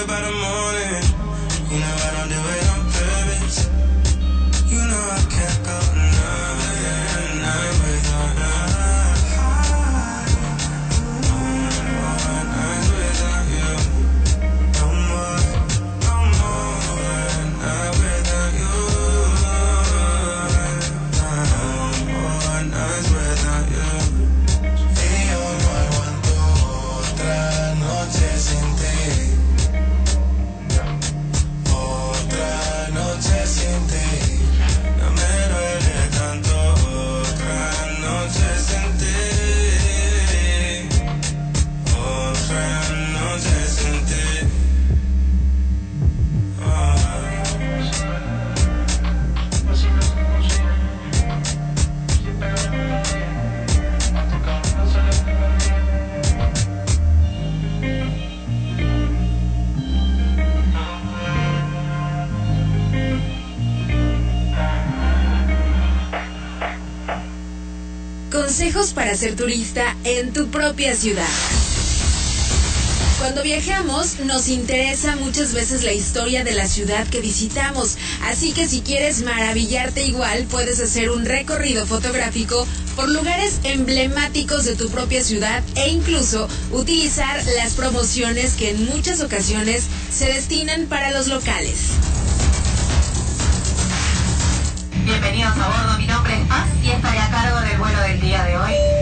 but 0.05 0.26
turista 69.37 69.95
en 70.03 70.33
tu 70.33 70.47
propia 70.47 70.95
ciudad. 70.95 71.27
Cuando 73.19 73.43
viajamos 73.43 74.19
nos 74.25 74.47
interesa 74.47 75.15
muchas 75.15 75.53
veces 75.53 75.83
la 75.83 75.93
historia 75.93 76.43
de 76.43 76.53
la 76.53 76.67
ciudad 76.67 77.07
que 77.07 77.21
visitamos, 77.21 77.97
así 78.23 78.51
que 78.51 78.67
si 78.67 78.81
quieres 78.81 79.23
maravillarte 79.23 80.05
igual 80.05 80.45
puedes 80.49 80.79
hacer 80.79 81.11
un 81.11 81.25
recorrido 81.25 81.85
fotográfico 81.85 82.67
por 82.95 83.09
lugares 83.09 83.59
emblemáticos 83.63 84.65
de 84.65 84.75
tu 84.75 84.89
propia 84.89 85.23
ciudad 85.23 85.63
e 85.75 85.89
incluso 85.89 86.47
utilizar 86.71 87.43
las 87.55 87.73
promociones 87.73 88.55
que 88.55 88.71
en 88.71 88.85
muchas 88.85 89.21
ocasiones 89.21 89.85
se 90.11 90.25
destinan 90.25 90.87
para 90.87 91.11
los 91.11 91.27
locales. 91.27 91.91
Bienvenidos 95.05 95.57
a 95.57 95.67
bordo, 95.67 95.97
mi 95.99 96.07
nombre 96.07 96.33
es 96.33 96.47
Paz 96.47 96.67
y 96.83 96.89
estaré 96.89 97.19
a 97.19 97.29
cargo 97.29 97.61
del 97.61 97.77
vuelo 97.77 98.01
del 98.01 98.19
día 98.19 98.43
de 98.43 98.57
hoy. 98.57 98.96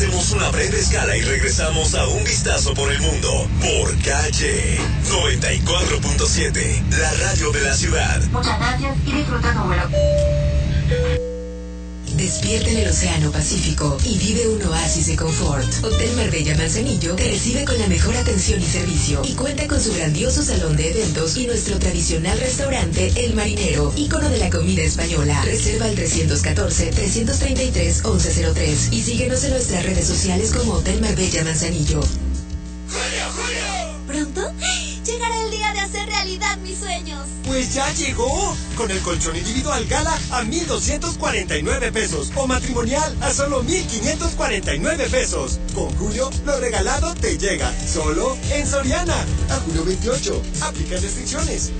Hacemos 0.00 0.32
una 0.32 0.48
breve 0.48 0.78
escala 0.78 1.14
y 1.14 1.20
regresamos 1.20 1.94
a 1.94 2.06
un 2.06 2.24
vistazo 2.24 2.72
por 2.72 2.90
el 2.90 2.98
mundo 3.02 3.46
por 3.60 3.98
calle 3.98 4.78
94.7, 5.04 6.82
la 6.98 7.12
radio 7.12 7.52
de 7.52 7.60
la 7.60 7.74
ciudad. 7.74 8.22
Muchas 8.32 8.58
gracias 8.58 8.96
y 9.04 9.12
disfruta. 9.12 9.52
Despierta 12.20 12.68
en 12.68 12.76
el 12.76 12.90
Océano 12.90 13.32
Pacífico 13.32 13.96
y 14.04 14.18
vive 14.18 14.46
un 14.46 14.62
oasis 14.64 15.06
de 15.06 15.16
confort. 15.16 15.66
Hotel 15.82 16.14
Marbella 16.16 16.54
Manzanillo 16.54 17.16
te 17.16 17.30
recibe 17.30 17.64
con 17.64 17.78
la 17.78 17.86
mejor 17.86 18.14
atención 18.14 18.60
y 18.60 18.66
servicio 18.66 19.22
y 19.24 19.32
cuenta 19.32 19.66
con 19.66 19.80
su 19.80 19.94
grandioso 19.94 20.42
salón 20.42 20.76
de 20.76 20.90
eventos 20.90 21.38
y 21.38 21.46
nuestro 21.46 21.78
tradicional 21.78 22.38
restaurante 22.38 23.10
El 23.16 23.32
Marinero, 23.32 23.94
ícono 23.96 24.28
de 24.28 24.36
la 24.36 24.50
comida 24.50 24.82
española. 24.82 25.40
Reserva 25.46 25.86
al 25.86 25.96
314-333-1103 25.96 28.92
y 28.92 29.00
síguenos 29.00 29.42
en 29.44 29.52
nuestras 29.52 29.86
redes 29.86 30.06
sociales 30.06 30.52
como 30.52 30.74
Hotel 30.74 31.00
Marbella 31.00 31.42
Manzanillo. 31.42 32.02
¿Pronto? 34.06 34.52
Pues 37.46 37.74
ya 37.74 37.92
llegó. 37.94 38.56
Con 38.76 38.90
el 38.90 39.00
colchón 39.00 39.36
individual 39.36 39.84
Gala 39.86 40.16
a 40.30 40.42
1,249 40.42 41.92
pesos. 41.92 42.30
O 42.36 42.46
matrimonial 42.46 43.16
a 43.20 43.30
solo 43.30 43.62
1,549 43.62 45.08
pesos. 45.10 45.58
Con 45.74 45.90
Julio, 45.96 46.30
lo 46.44 46.58
regalado 46.60 47.14
te 47.14 47.38
llega. 47.38 47.72
Solo 47.86 48.36
en 48.52 48.66
Soriana. 48.66 49.16
A 49.50 49.56
julio 49.66 49.84
28. 49.84 50.42
Aplica 50.62 50.96
restricciones. 50.96 51.72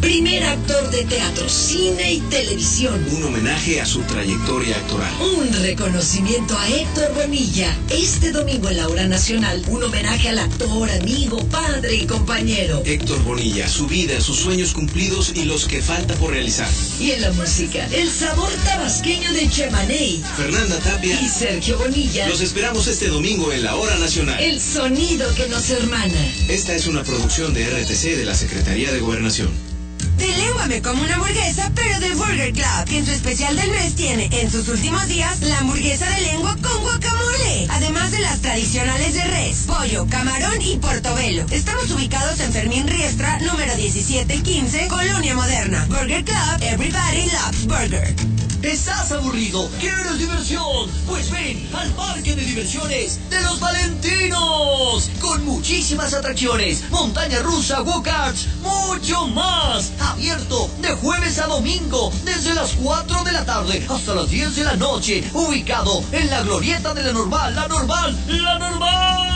Primer 0.00 0.44
actor 0.44 0.90
de 0.90 1.04
teatro, 1.04 1.48
cine 1.48 2.14
y 2.14 2.20
televisión. 2.20 3.04
Un 3.12 3.24
homenaje 3.24 3.80
a 3.80 3.86
su 3.86 4.00
trayectoria 4.02 4.76
actoral. 4.76 5.12
Un 5.20 5.52
reconocimiento 5.62 6.56
a 6.56 6.68
Héctor 6.68 7.14
Bonilla. 7.14 7.76
Este 7.90 8.30
domingo 8.30 8.68
en 8.68 8.76
la 8.76 8.88
hora 8.88 9.08
nacional, 9.08 9.62
un 9.68 9.82
homenaje 9.82 10.28
al 10.28 10.38
actor, 10.38 10.90
amigo, 10.90 11.44
padre 11.46 11.96
y 11.96 12.06
compañero. 12.06 12.82
Héctor 12.84 13.22
Bonilla, 13.24 13.68
su 13.68 13.86
vida, 13.86 14.20
sus 14.20 14.36
sueños 14.36 14.72
cumplidos 14.72 15.32
y 15.34 15.44
los 15.44 15.66
que 15.66 15.82
falta 15.82 16.14
por 16.14 16.30
realizar. 16.30 16.68
Y 17.00 17.12
en 17.12 17.22
la 17.22 17.32
música, 17.32 17.86
el 17.92 18.10
sabor 18.10 18.50
tabasqueño 18.64 19.32
de 19.32 19.48
Chemaney. 19.48 20.22
Fernanda 20.36 20.78
Tapia 20.78 21.20
y 21.20 21.28
Sergio 21.28 21.78
Bonilla. 21.78 22.28
Los 22.28 22.40
esperamos 22.40 22.86
este 22.86 23.08
domingo 23.08 23.52
en 23.52 23.64
la 23.64 23.76
hora 23.76 23.96
nacional. 23.98 24.42
El 24.42 24.60
sonido 24.60 25.32
que 25.34 25.48
nos 25.48 25.70
hermana. 25.70 26.32
Esta 26.48 26.74
es 26.74 26.86
una 26.86 27.02
producción 27.02 27.54
de 27.54 27.64
RTC 27.64 28.16
de 28.16 28.24
la 28.24 28.34
Secretaría 28.34 28.92
de 28.92 29.00
Gobernación. 29.00 29.75
De 30.16 30.26
lengua 30.26 30.66
me 30.66 30.80
como 30.80 31.02
una 31.02 31.14
hamburguesa, 31.14 31.70
pero 31.74 32.00
de 32.00 32.14
Burger 32.14 32.52
Club, 32.52 32.84
que 32.86 32.98
en 32.98 33.06
su 33.06 33.12
especial 33.12 33.54
del 33.56 33.70
mes 33.70 33.94
tiene 33.94 34.28
en 34.32 34.50
sus 34.50 34.68
últimos 34.68 35.06
días 35.08 35.40
la 35.40 35.58
hamburguesa 35.58 36.08
de 36.10 36.22
lengua 36.22 36.56
con 36.62 36.82
guacamole. 36.82 37.66
Además 37.70 38.10
de 38.10 38.20
las 38.20 38.40
tradicionales 38.40 39.14
de 39.14 39.24
res, 39.24 39.64
pollo, 39.66 40.06
camarón 40.08 40.60
y 40.62 40.76
portobelo. 40.78 41.44
Estamos 41.50 41.90
ubicados 41.90 42.40
en 42.40 42.52
Fermín 42.52 42.86
Riestra, 42.86 43.38
número 43.40 43.76
1715, 43.76 44.88
Colonia 44.88 45.34
Moderna. 45.34 45.84
Burger 45.88 46.24
Club, 46.24 46.62
Everybody 46.62 47.30
Loves 47.30 47.66
Burger. 47.66 48.35
¿Estás 48.62 49.12
aburrido? 49.12 49.68
¿Quieres 49.80 50.18
diversión? 50.18 50.90
Pues 51.06 51.30
ven 51.30 51.68
al 51.74 51.88
parque 51.90 52.34
de 52.34 52.44
diversiones 52.44 53.20
de 53.30 53.40
los 53.42 53.60
Valentinos. 53.60 55.10
Con 55.20 55.44
muchísimas 55.44 56.14
atracciones, 56.14 56.90
montaña 56.90 57.40
rusa, 57.40 57.80
go-karts, 57.80 58.48
mucho 58.62 59.26
más. 59.28 59.92
Abierto 60.00 60.70
de 60.80 60.94
jueves 60.94 61.38
a 61.38 61.46
domingo, 61.46 62.12
desde 62.24 62.54
las 62.54 62.72
4 62.72 63.24
de 63.24 63.32
la 63.32 63.44
tarde 63.44 63.86
hasta 63.88 64.14
las 64.14 64.30
10 64.30 64.56
de 64.56 64.64
la 64.64 64.76
noche. 64.76 65.22
Ubicado 65.32 66.02
en 66.12 66.30
la 66.30 66.42
glorieta 66.42 66.94
de 66.94 67.04
la 67.04 67.12
normal, 67.12 67.54
la 67.54 67.68
normal, 67.68 68.16
la 68.26 68.58
normal. 68.58 69.35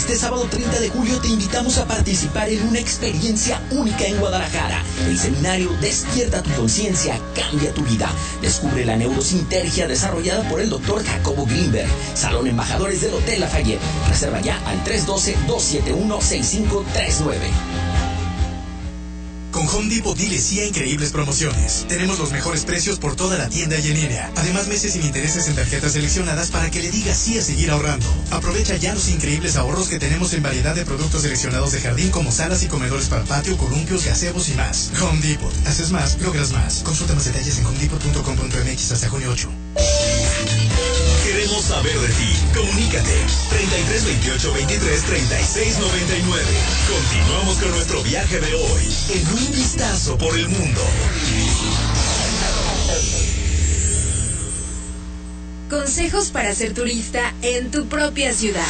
Este 0.00 0.16
sábado 0.16 0.48
30 0.50 0.80
de 0.80 0.88
julio 0.88 1.20
te 1.20 1.28
invitamos 1.28 1.76
a 1.76 1.86
participar 1.86 2.48
en 2.48 2.66
una 2.66 2.78
experiencia 2.78 3.60
única 3.70 4.06
en 4.06 4.18
Guadalajara. 4.18 4.82
El 5.06 5.18
seminario 5.18 5.68
Despierta 5.82 6.42
tu 6.42 6.48
conciencia, 6.52 7.20
cambia 7.36 7.74
tu 7.74 7.82
vida. 7.82 8.10
Descubre 8.40 8.86
la 8.86 8.96
neurosintergia 8.96 9.86
desarrollada 9.86 10.48
por 10.48 10.62
el 10.62 10.70
doctor 10.70 11.04
Jacobo 11.04 11.44
Greenberg. 11.44 11.90
Salón 12.14 12.46
Embajadores 12.46 13.02
del 13.02 13.12
Hotel 13.12 13.40
Lafayette. 13.40 13.82
Reserva 14.08 14.40
ya 14.40 14.56
al 14.66 14.82
312-271-6539. 14.84 17.79
Con 19.50 19.68
Home 19.68 19.94
Depot 19.94 20.16
dile 20.16 20.38
sí 20.38 20.60
a 20.60 20.66
increíbles 20.66 21.10
promociones. 21.10 21.84
Tenemos 21.88 22.18
los 22.18 22.32
mejores 22.32 22.64
precios 22.64 22.98
por 22.98 23.16
toda 23.16 23.36
la 23.38 23.48
tienda 23.48 23.78
y 23.78 23.88
en 23.88 23.94
línea. 23.94 24.32
Además, 24.36 24.68
meses 24.68 24.92
sin 24.92 25.02
intereses 25.04 25.48
en 25.48 25.56
tarjetas 25.56 25.92
seleccionadas 25.92 26.50
para 26.50 26.70
que 26.70 26.80
le 26.80 26.90
digas 26.90 27.16
sí 27.16 27.38
a 27.38 27.42
seguir 27.42 27.70
ahorrando. 27.70 28.06
Aprovecha 28.30 28.76
ya 28.76 28.94
los 28.94 29.08
increíbles 29.08 29.56
ahorros 29.56 29.88
que 29.88 29.98
tenemos 29.98 30.32
en 30.32 30.42
variedad 30.42 30.74
de 30.74 30.84
productos 30.84 31.22
seleccionados 31.22 31.72
de 31.72 31.80
jardín 31.80 32.10
como 32.10 32.32
salas 32.32 32.62
y 32.62 32.66
comedores 32.66 33.08
para 33.08 33.24
patio, 33.24 33.56
columpios, 33.56 34.04
gazebos 34.04 34.48
y 34.48 34.54
más. 34.54 34.90
Home 35.00 35.20
Depot. 35.20 35.52
Haces 35.66 35.90
más, 35.90 36.20
logras 36.20 36.52
más. 36.52 36.82
Consulta 36.84 37.14
más 37.14 37.24
detalles 37.24 37.58
en 37.58 37.66
homedepot.com.mx 37.66 38.92
hasta 38.92 39.08
junio 39.08 39.30
8. 39.32 39.59
Queremos 41.30 41.64
saber 41.64 41.96
de 41.96 42.08
ti. 42.08 42.36
Comunícate. 42.52 43.14
33 43.50 44.04
28 44.04 44.52
23 44.52 45.02
36 45.04 45.78
99. 45.78 46.44
Continuamos 46.88 47.56
con 47.58 47.70
nuestro 47.70 48.02
viaje 48.02 48.40
de 48.40 48.52
hoy 48.52 48.82
en 49.14 49.28
un 49.28 49.52
vistazo 49.52 50.18
por 50.18 50.36
el 50.36 50.48
mundo. 50.48 50.80
Consejos 55.70 56.30
para 56.30 56.52
ser 56.52 56.74
turista 56.74 57.32
en 57.42 57.70
tu 57.70 57.86
propia 57.86 58.32
ciudad. 58.34 58.66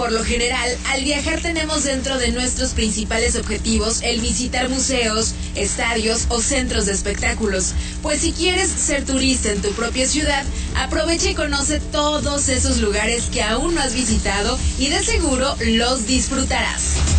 Por 0.00 0.12
lo 0.12 0.24
general, 0.24 0.78
al 0.88 1.04
viajar 1.04 1.42
tenemos 1.42 1.84
dentro 1.84 2.16
de 2.16 2.32
nuestros 2.32 2.70
principales 2.70 3.36
objetivos 3.36 4.00
el 4.00 4.22
visitar 4.22 4.70
museos, 4.70 5.34
estadios 5.54 6.24
o 6.30 6.40
centros 6.40 6.86
de 6.86 6.92
espectáculos. 6.92 7.74
Pues 8.00 8.22
si 8.22 8.32
quieres 8.32 8.70
ser 8.70 9.04
turista 9.04 9.52
en 9.52 9.60
tu 9.60 9.72
propia 9.72 10.08
ciudad, 10.08 10.42
aprovecha 10.74 11.28
y 11.28 11.34
conoce 11.34 11.80
todos 11.80 12.48
esos 12.48 12.78
lugares 12.78 13.24
que 13.24 13.42
aún 13.42 13.74
no 13.74 13.82
has 13.82 13.92
visitado 13.92 14.58
y 14.78 14.88
de 14.88 15.04
seguro 15.04 15.54
los 15.66 16.06
disfrutarás. 16.06 17.09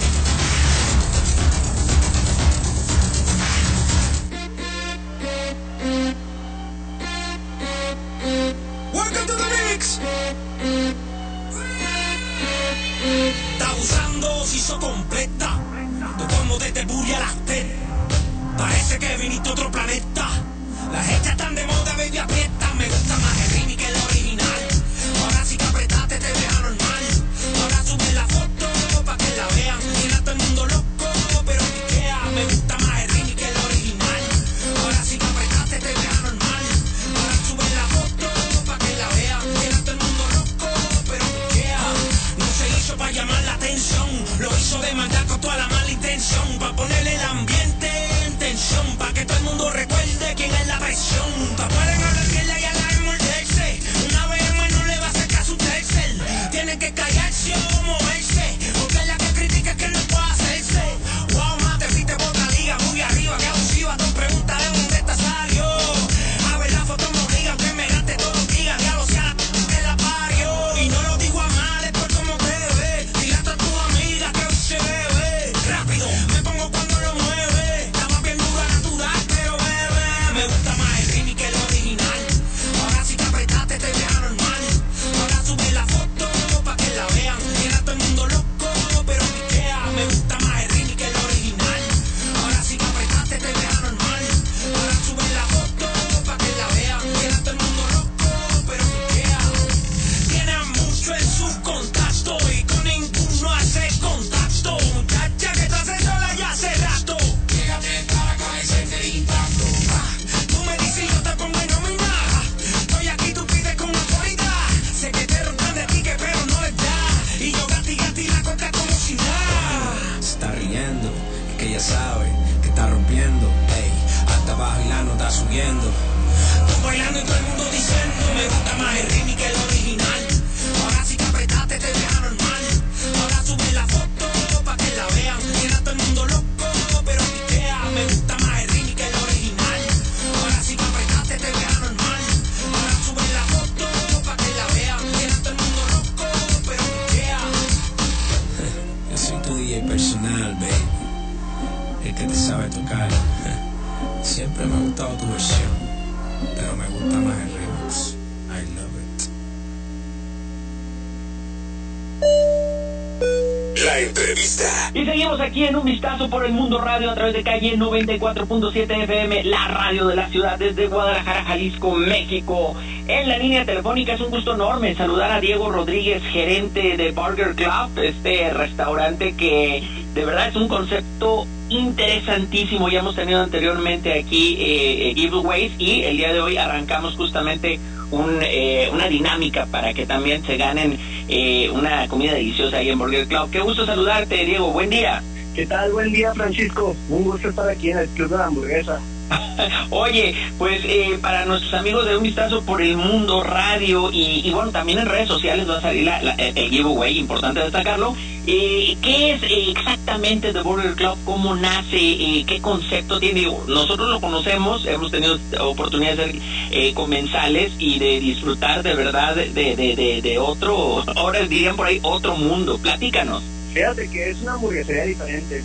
Aquí 165.52 165.66
en 165.66 165.76
un 165.76 165.84
vistazo 165.84 166.30
por 166.30 166.46
el 166.46 166.54
mundo 166.54 166.80
radio 166.80 167.12
a 167.12 167.14
través 167.14 167.34
de 167.34 167.44
calle 167.44 167.78
94.7 167.78 169.04
FM, 169.04 169.44
la 169.44 169.68
radio 169.68 170.08
de 170.08 170.16
la 170.16 170.30
ciudad 170.30 170.58
desde 170.58 170.88
Guadalajara, 170.88 171.44
Jalisco, 171.44 171.92
México. 171.92 172.74
En 173.06 173.28
la 173.28 173.38
línea 173.38 173.66
telefónica 173.66 174.14
es 174.14 174.22
un 174.22 174.30
gusto 174.30 174.54
enorme 174.54 174.96
saludar 174.96 175.30
a 175.30 175.42
Diego 175.42 175.70
Rodríguez, 175.70 176.24
gerente 176.32 176.96
de 176.96 177.12
Burger 177.12 177.54
Club, 177.56 178.02
este 178.02 178.50
restaurante 178.54 179.36
que 179.36 179.84
de 180.14 180.24
verdad 180.24 180.48
es 180.48 180.56
un 180.56 180.70
concepto 180.70 181.46
interesantísimo. 181.68 182.88
Ya 182.88 183.00
hemos 183.00 183.18
tenido 183.18 183.42
anteriormente 183.42 184.18
aquí 184.18 184.56
eh, 184.58 185.10
eh, 185.10 185.14
giveaways 185.16 185.74
y 185.78 186.04
el 186.04 186.16
día 186.16 186.32
de 186.32 186.40
hoy 186.40 186.56
arrancamos 186.56 187.18
justamente 187.18 187.78
un, 188.12 188.40
eh, 188.42 188.90
una 188.94 189.10
dinámica 189.10 189.66
para 189.66 189.94
que 189.94 190.06
también 190.06 190.46
se 190.46 190.56
ganen 190.56 190.98
eh, 191.28 191.70
una 191.72 192.08
comida 192.08 192.34
deliciosa 192.36 192.78
ahí 192.78 192.90
en 192.90 192.98
Burger 192.98 193.28
Club. 193.28 193.50
Qué 193.52 193.60
gusto 193.60 193.86
saludarte, 193.86 194.46
Diego. 194.46 194.72
Buen 194.72 194.90
día. 194.90 195.22
¿Qué 195.56 195.66
tal? 195.66 195.92
Buen 195.92 196.14
día, 196.14 196.34
Francisco. 196.34 196.96
Un 197.10 197.24
gusto 197.24 197.50
estar 197.50 197.70
aquí 197.70 197.92
en 197.92 197.98
el 198.00 198.08
Club 198.10 198.30
de 198.30 198.38
la 198.38 198.46
Hamburguesa. 198.46 199.00
Oye, 199.90 200.34
pues 200.58 200.82
eh, 200.86 201.18
para 201.22 201.46
nuestros 201.46 201.74
amigos 201.74 202.06
de 202.06 202.16
Un 202.18 202.24
Vistazo 202.24 202.62
por 202.64 202.82
el 202.82 202.96
Mundo 202.98 203.44
Radio 203.44 204.10
y, 204.12 204.42
y 204.46 204.52
bueno, 204.52 204.72
también 204.72 205.00
en 205.00 205.06
redes 205.08 205.28
sociales 205.28 205.70
va 205.70 205.78
a 205.78 205.82
salir 205.82 206.06
la, 206.06 206.22
la- 206.22 206.34
el 206.36 206.70
giveaway, 206.70 207.18
importante 207.18 207.60
destacarlo. 207.62 208.16
Eh, 208.48 208.98
¿Qué 209.02 209.34
es 209.34 209.44
eh, 209.44 209.72
exactamente 209.72 210.52
The 210.54 210.62
Burger 210.62 210.96
Club? 210.96 211.18
¿Cómo 211.26 211.54
nace? 211.56 211.98
Eh, 211.98 212.44
¿Qué 212.48 212.62
concepto 212.62 213.20
tiene? 213.20 213.46
Nosotros 213.68 214.10
lo 214.10 214.22
conocemos, 214.22 214.86
hemos 214.86 215.12
tenido 215.12 215.38
oportunidad 215.60 216.16
de 216.16 216.32
ser 216.32 216.36
eh, 216.72 216.94
comensales 216.94 217.74
y 217.78 218.00
de 218.00 218.20
disfrutar 218.22 218.84
de 218.84 218.94
verdad 218.96 219.36
de, 219.36 219.50
de, 219.50 219.76
de, 219.96 220.22
de 220.22 220.40
otro, 220.40 221.04
ahora 221.16 221.42
dirían 221.42 221.76
por 221.76 221.88
ahí, 221.88 222.00
otro 222.04 222.36
mundo. 222.38 222.78
Platícanos. 222.82 223.44
Fíjate 223.74 224.10
que 224.10 224.30
es 224.30 224.42
una 224.42 224.54
hamburguesería 224.54 225.06
diferente. 225.06 225.62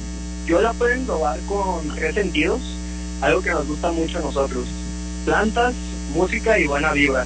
Yo 0.47 0.61
la 0.61 0.73
puedo 0.73 0.93
englobar 0.93 1.41
con 1.49 1.89
tres 1.97 2.15
sentidos, 2.15 2.61
algo 3.21 3.43
que 3.43 3.51
nos 3.51 3.67
gusta 3.67 3.91
mucho 3.91 4.19
a 4.19 4.23
nosotros. 4.23 4.65
Plantas, 5.25 5.75
música 6.15 6.59
y 6.59 6.67
buena 6.67 6.93
vibra. 6.93 7.25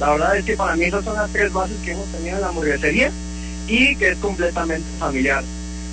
La 0.00 0.10
verdad 0.10 0.36
es 0.36 0.44
que 0.44 0.56
para 0.56 0.74
mí 0.74 0.84
esas 0.84 1.04
son 1.04 1.14
las 1.14 1.30
tres 1.30 1.52
bases 1.52 1.76
que 1.84 1.92
hemos 1.92 2.06
tenido 2.08 2.36
en 2.36 2.42
la 2.42 2.48
hamburguesería 2.48 3.12
y 3.68 3.94
que 3.96 4.10
es 4.10 4.18
completamente 4.18 4.86
familiar. 4.98 5.44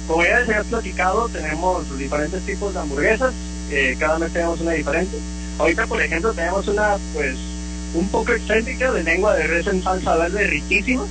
Como 0.07 0.23
ya 0.23 0.39
les 0.39 0.49
había 0.49 0.63
platicado, 0.63 1.29
tenemos 1.29 1.97
diferentes 1.97 2.41
tipos 2.43 2.73
de 2.73 2.79
hamburguesas, 2.79 3.33
eh, 3.71 3.95
cada 3.99 4.17
mes 4.17 4.33
tenemos 4.33 4.59
una 4.59 4.71
diferente. 4.71 5.17
Ahorita, 5.59 5.85
por 5.85 6.01
ejemplo, 6.01 6.33
tenemos 6.33 6.67
una, 6.67 6.97
pues, 7.13 7.35
un 7.93 8.09
poco 8.09 8.33
excéntrica 8.33 8.91
de 8.91 9.03
lengua 9.03 9.35
de 9.35 9.45
res 9.45 9.67
en 9.67 9.83
salsa 9.83 10.15
verde 10.15 10.47
riquísima 10.47 11.05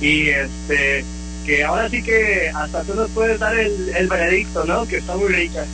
y 0.00 0.28
este 0.28 1.04
que 1.48 1.64
ahora 1.64 1.88
sí 1.88 2.02
que 2.02 2.50
hasta 2.54 2.82
tú 2.82 2.94
nos 2.94 3.10
puedes 3.12 3.40
dar 3.40 3.58
el, 3.58 3.88
el 3.96 4.06
veredicto, 4.06 4.66
¿no? 4.66 4.86
Que 4.86 4.98
está 4.98 5.16
muy 5.16 5.32
rica. 5.32 5.64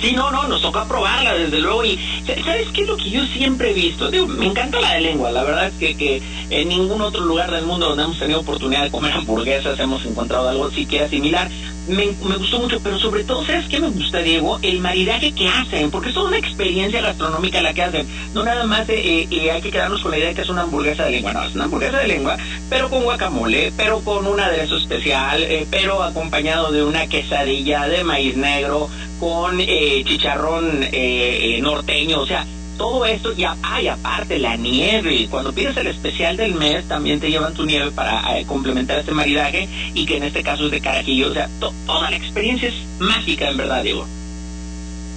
Sí, 0.00 0.12
no, 0.14 0.30
no, 0.30 0.48
nos 0.48 0.62
toca 0.62 0.86
probarla 0.88 1.34
desde 1.34 1.60
luego 1.60 1.84
y 1.84 1.98
sa- 2.26 2.42
¿sabes 2.44 2.68
qué 2.72 2.82
es 2.82 2.88
lo 2.88 2.96
que 2.96 3.10
yo 3.10 3.24
siempre 3.26 3.70
he 3.70 3.74
visto? 3.74 4.10
Digo, 4.10 4.26
me 4.26 4.46
encanta 4.46 4.80
la 4.80 4.94
de 4.94 5.00
lengua, 5.02 5.30
la 5.30 5.42
verdad 5.44 5.66
es 5.68 5.74
que, 5.74 5.94
que 5.96 6.22
en 6.50 6.68
ningún 6.68 7.00
otro 7.02 7.24
lugar 7.24 7.50
del 7.50 7.64
mundo 7.66 7.88
donde 7.88 8.04
hemos 8.04 8.18
tenido 8.18 8.40
oportunidad 8.40 8.84
de 8.84 8.90
comer 8.90 9.12
hamburguesas 9.14 9.78
hemos 9.78 10.04
encontrado 10.06 10.48
algo 10.48 10.70
siquiera 10.70 11.08
similar. 11.08 11.48
Me, 11.88 12.06
me 12.28 12.36
gustó 12.36 12.60
mucho, 12.60 12.78
pero 12.84 12.98
sobre 13.00 13.24
todo, 13.24 13.44
¿sabes 13.44 13.66
qué 13.68 13.80
me 13.80 13.88
gusta, 13.88 14.18
Diego? 14.18 14.60
El 14.62 14.78
maridaje 14.78 15.32
que 15.32 15.48
hacen, 15.48 15.90
porque 15.90 16.10
es 16.10 16.14
toda 16.14 16.28
una 16.28 16.38
experiencia 16.38 17.00
gastronómica 17.00 17.60
la 17.62 17.74
que 17.74 17.82
hacen. 17.82 18.06
No 18.32 18.44
nada 18.44 18.64
más 18.64 18.88
eh, 18.90 19.26
eh, 19.28 19.50
hay 19.50 19.60
que 19.60 19.70
quedarnos 19.70 20.00
con 20.00 20.12
la 20.12 20.18
idea 20.18 20.28
de 20.28 20.34
que 20.36 20.42
es 20.42 20.48
una 20.50 20.62
hamburguesa 20.62 21.04
de 21.06 21.10
lengua, 21.12 21.32
no, 21.32 21.42
es 21.44 21.54
una 21.54 21.64
hamburguesa 21.64 21.98
de 21.98 22.06
lengua, 22.08 22.36
pero 22.68 22.88
con 22.90 23.02
guacamole, 23.02 23.72
pero 23.76 24.00
con 24.00 24.24
un 24.26 24.38
aderezo 24.38 24.76
especial, 24.76 25.42
eh, 25.42 25.66
pero 25.68 26.02
acompañado 26.04 26.70
de 26.70 26.84
una 26.84 27.08
quesadilla 27.08 27.88
de 27.88 28.04
maíz 28.04 28.36
negro, 28.36 28.88
con 29.18 29.58
eh, 29.60 29.89
chicharrón 30.04 30.82
eh, 30.84 31.56
eh, 31.56 31.60
norteño, 31.60 32.20
o 32.20 32.26
sea, 32.26 32.46
todo 32.78 33.04
esto, 33.04 33.32
y, 33.36 33.44
ah, 33.44 33.54
aparte 33.92 34.38
la 34.38 34.56
nieve, 34.56 35.26
cuando 35.30 35.52
pides 35.52 35.76
el 35.76 35.88
especial 35.88 36.36
del 36.38 36.54
mes 36.54 36.88
también 36.88 37.20
te 37.20 37.28
llevan 37.30 37.52
tu 37.52 37.66
nieve 37.66 37.90
para 37.90 38.38
eh, 38.38 38.46
complementar 38.46 38.98
este 38.98 39.12
maridaje 39.12 39.68
y 39.92 40.06
que 40.06 40.16
en 40.16 40.22
este 40.22 40.42
caso 40.42 40.64
es 40.66 40.70
de 40.70 40.80
carajillo, 40.80 41.30
o 41.30 41.34
sea, 41.34 41.48
to- 41.60 41.74
toda 41.84 42.10
la 42.10 42.16
experiencia 42.16 42.68
es 42.68 42.74
mágica 42.98 43.50
en 43.50 43.56
verdad, 43.58 43.82
Diego. 43.82 44.06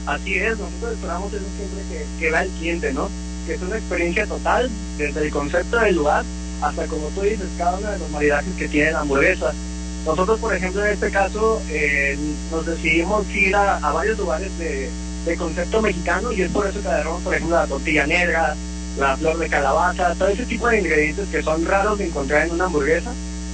Así 0.06 0.34
es, 0.36 0.58
nosotros 0.58 0.92
esperamos 0.94 1.34
eso 1.34 1.46
siempre 1.56 1.82
que, 1.90 2.20
que 2.20 2.32
va 2.32 2.42
el 2.44 2.50
cliente, 2.60 2.92
¿no? 2.94 3.10
Que 3.48 3.54
es 3.54 3.62
una 3.62 3.78
experiencia 3.78 4.26
total, 4.28 4.70
desde 4.98 5.24
el 5.26 5.32
concepto 5.32 5.78
del 5.80 5.96
lugar 5.96 6.26
hasta, 6.62 6.86
como 6.88 7.08
tú 7.10 7.22
dices, 7.22 7.48
cada 7.58 7.78
uno 7.78 7.90
de 7.90 8.00
los 8.00 8.10
maridajes 8.10 8.54
que 8.58 8.68
tiene 8.68 8.92
la 8.92 9.00
hamburguesa. 9.02 9.54
Nosotros, 10.06 10.40
por 10.40 10.54
ejemplo, 10.54 10.86
en 10.86 10.94
este 10.94 11.10
caso, 11.12 11.62
eh, 11.70 12.18
nos 12.52 12.66
decidimos 12.66 13.26
ir 13.30 13.56
a, 13.56 13.80
varios 13.92 14.18
lugares 14.18 14.58
de, 14.58 14.90
de 15.26 15.38
concepto 15.38 15.82
mexicano 15.82 16.32
y 16.32 16.42
es 16.42 16.52
por 16.52 16.68
eso 16.68 16.82
que 16.82 16.88
agarramos, 16.88 17.22
por 17.22 17.34
ejemplo, 17.34 17.56
la 17.56 17.68
tortilla 17.68 18.06
negra, 18.06 18.56
la 18.98 19.18
flor 19.18 19.38
de 19.38 19.50
calabaza, 19.50 20.14
todo 20.16 20.28
ese 20.28 20.46
tipo 20.46 20.68
de 20.68 20.80
ingredientes 20.80 21.28
que 21.30 21.42
son 21.42 21.66
raros 21.66 21.98
de 21.98 22.08
encontrar 22.08 22.48
en 22.48 22.54
una 22.54 22.66
hamburguesa, 22.66 23.12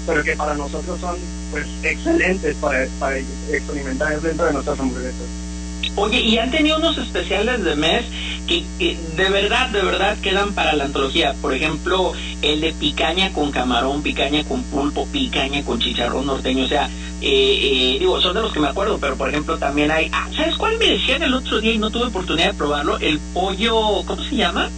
pero 0.07 0.23
que 0.23 0.35
para 0.35 0.55
nosotros 0.55 0.99
son 0.99 1.17
pues 1.51 1.65
excelentes 1.83 2.55
para, 2.55 2.87
para 2.99 3.17
experimentar 3.17 4.19
dentro 4.19 4.45
de 4.45 4.53
nuestras 4.53 4.79
hamburguesas. 4.79 5.48
Oye, 5.95 6.21
y 6.21 6.37
han 6.37 6.51
tenido 6.51 6.77
unos 6.77 6.97
especiales 6.97 7.63
de 7.63 7.75
mes 7.75 8.05
que, 8.47 8.63
que 8.77 8.97
de 9.15 9.29
verdad, 9.29 9.69
de 9.69 9.81
verdad 9.81 10.17
quedan 10.21 10.53
para 10.53 10.73
la 10.73 10.85
antología. 10.85 11.35
Por 11.41 11.53
ejemplo, 11.53 12.13
el 12.41 12.61
de 12.61 12.73
picaña 12.73 13.31
con 13.33 13.51
camarón, 13.51 14.01
picaña 14.01 14.43
con 14.43 14.63
pulpo, 14.63 15.07
picaña 15.07 15.63
con 15.63 15.79
chicharrón 15.79 16.25
norteño. 16.25 16.65
O 16.65 16.67
sea, 16.67 16.89
eh, 17.21 17.59
eh, 17.91 17.97
digo, 17.99 18.21
son 18.21 18.33
de 18.33 18.41
los 18.41 18.53
que 18.53 18.59
me 18.59 18.67
acuerdo, 18.67 18.97
pero 18.99 19.15
por 19.17 19.29
ejemplo 19.29 19.57
también 19.57 19.91
hay... 19.91 20.09
Ah, 20.13 20.29
¿sabes 20.35 20.55
cuál 20.55 20.77
me 20.77 20.85
decían 20.85 21.21
el 21.21 21.33
otro 21.33 21.59
día 21.59 21.73
y 21.73 21.77
no 21.77 21.89
tuve 21.89 22.05
oportunidad 22.05 22.47
de 22.47 22.53
probarlo? 22.53 22.97
El 22.97 23.19
pollo, 23.33 24.03
¿cómo 24.05 24.23
se 24.23 24.35
llama? 24.35 24.69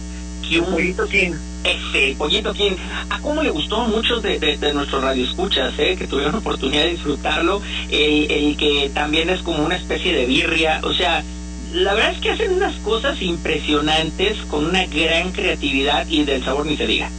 El 0.50 0.62
pollito. 0.64 1.06
Ese, 1.64 2.14
pollito 2.16 2.52
king. 2.52 2.72
¿A 3.10 3.20
cómo 3.20 3.42
le 3.42 3.50
gustó 3.50 3.82
a 3.82 3.86
muchos 3.88 4.22
de, 4.22 4.38
de, 4.38 4.56
de 4.56 4.74
nuestros 4.74 5.02
radioescuchas, 5.02 5.72
eh, 5.78 5.96
que 5.96 6.06
tuvieron 6.06 6.34
oportunidad 6.34 6.82
de 6.82 6.90
disfrutarlo? 6.90 7.62
El, 7.90 8.30
el 8.30 8.56
que 8.56 8.90
también 8.92 9.30
es 9.30 9.42
como 9.42 9.64
una 9.64 9.76
especie 9.76 10.12
de 10.12 10.26
birria. 10.26 10.80
O 10.82 10.92
sea, 10.92 11.22
la 11.72 11.94
verdad 11.94 12.12
es 12.12 12.20
que 12.20 12.30
hacen 12.30 12.52
unas 12.52 12.74
cosas 12.80 13.20
impresionantes 13.22 14.36
con 14.50 14.66
una 14.66 14.86
gran 14.86 15.30
creatividad 15.32 16.06
y 16.08 16.24
del 16.24 16.44
sabor 16.44 16.66
ni 16.66 16.76
se 16.76 16.86
diga. 16.86 17.10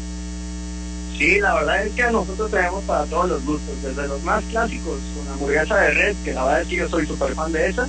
Sí, 1.17 1.39
la 1.39 1.53
verdad 1.53 1.85
es 1.85 1.93
que 1.93 2.03
a 2.03 2.11
nosotros 2.11 2.51
tenemos 2.51 2.83
para 2.83 3.05
todos 3.05 3.29
los 3.29 3.45
gustos, 3.45 3.75
desde 3.83 4.07
los 4.07 4.21
más 4.23 4.43
clásicos, 4.51 4.97
con 5.15 5.33
hamburguesa 5.33 5.77
de 5.77 5.91
res, 5.91 6.17
que 6.25 6.33
la 6.33 6.43
verdad 6.43 6.61
es 6.63 6.67
que 6.67 6.75
yo 6.77 6.89
soy 6.89 7.05
súper 7.05 7.33
fan 7.33 7.51
de 7.51 7.69
esa, 7.69 7.87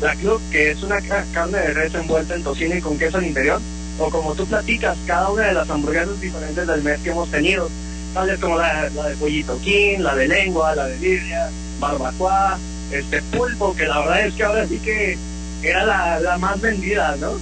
la 0.00 0.14
club, 0.14 0.40
que 0.50 0.70
es 0.70 0.82
una 0.82 1.00
ca- 1.00 1.26
carne 1.32 1.58
de 1.58 1.74
res 1.74 1.94
envuelta 1.94 2.34
en 2.34 2.44
tocino 2.44 2.74
y 2.76 2.80
con 2.80 2.98
queso 2.98 3.18
al 3.18 3.26
interior, 3.26 3.60
o 3.98 4.10
como 4.10 4.34
tú 4.34 4.46
platicas, 4.46 4.96
cada 5.06 5.30
una 5.30 5.42
de 5.44 5.52
las 5.54 5.68
hamburguesas 5.70 6.20
diferentes 6.20 6.66
del 6.66 6.82
mes 6.82 6.98
que 7.00 7.10
hemos 7.10 7.30
tenido, 7.30 7.68
tales 8.14 8.38
como 8.40 8.58
la, 8.58 8.88
la 8.90 9.08
de 9.08 9.16
pollito 9.16 9.58
king, 9.62 9.98
la 10.00 10.14
de 10.14 10.28
lengua, 10.28 10.74
la 10.74 10.86
de 10.86 10.98
birria, 10.98 11.48
barbacoa, 11.80 12.58
este 12.90 13.22
pulpo, 13.22 13.74
que 13.74 13.86
la 13.86 14.00
verdad 14.00 14.26
es 14.26 14.34
que 14.34 14.44
ahora 14.44 14.66
sí 14.66 14.78
que 14.78 15.16
era 15.62 15.84
la, 15.84 16.20
la 16.20 16.38
más 16.38 16.60
vendida, 16.60 17.16
¿no? 17.20 17.32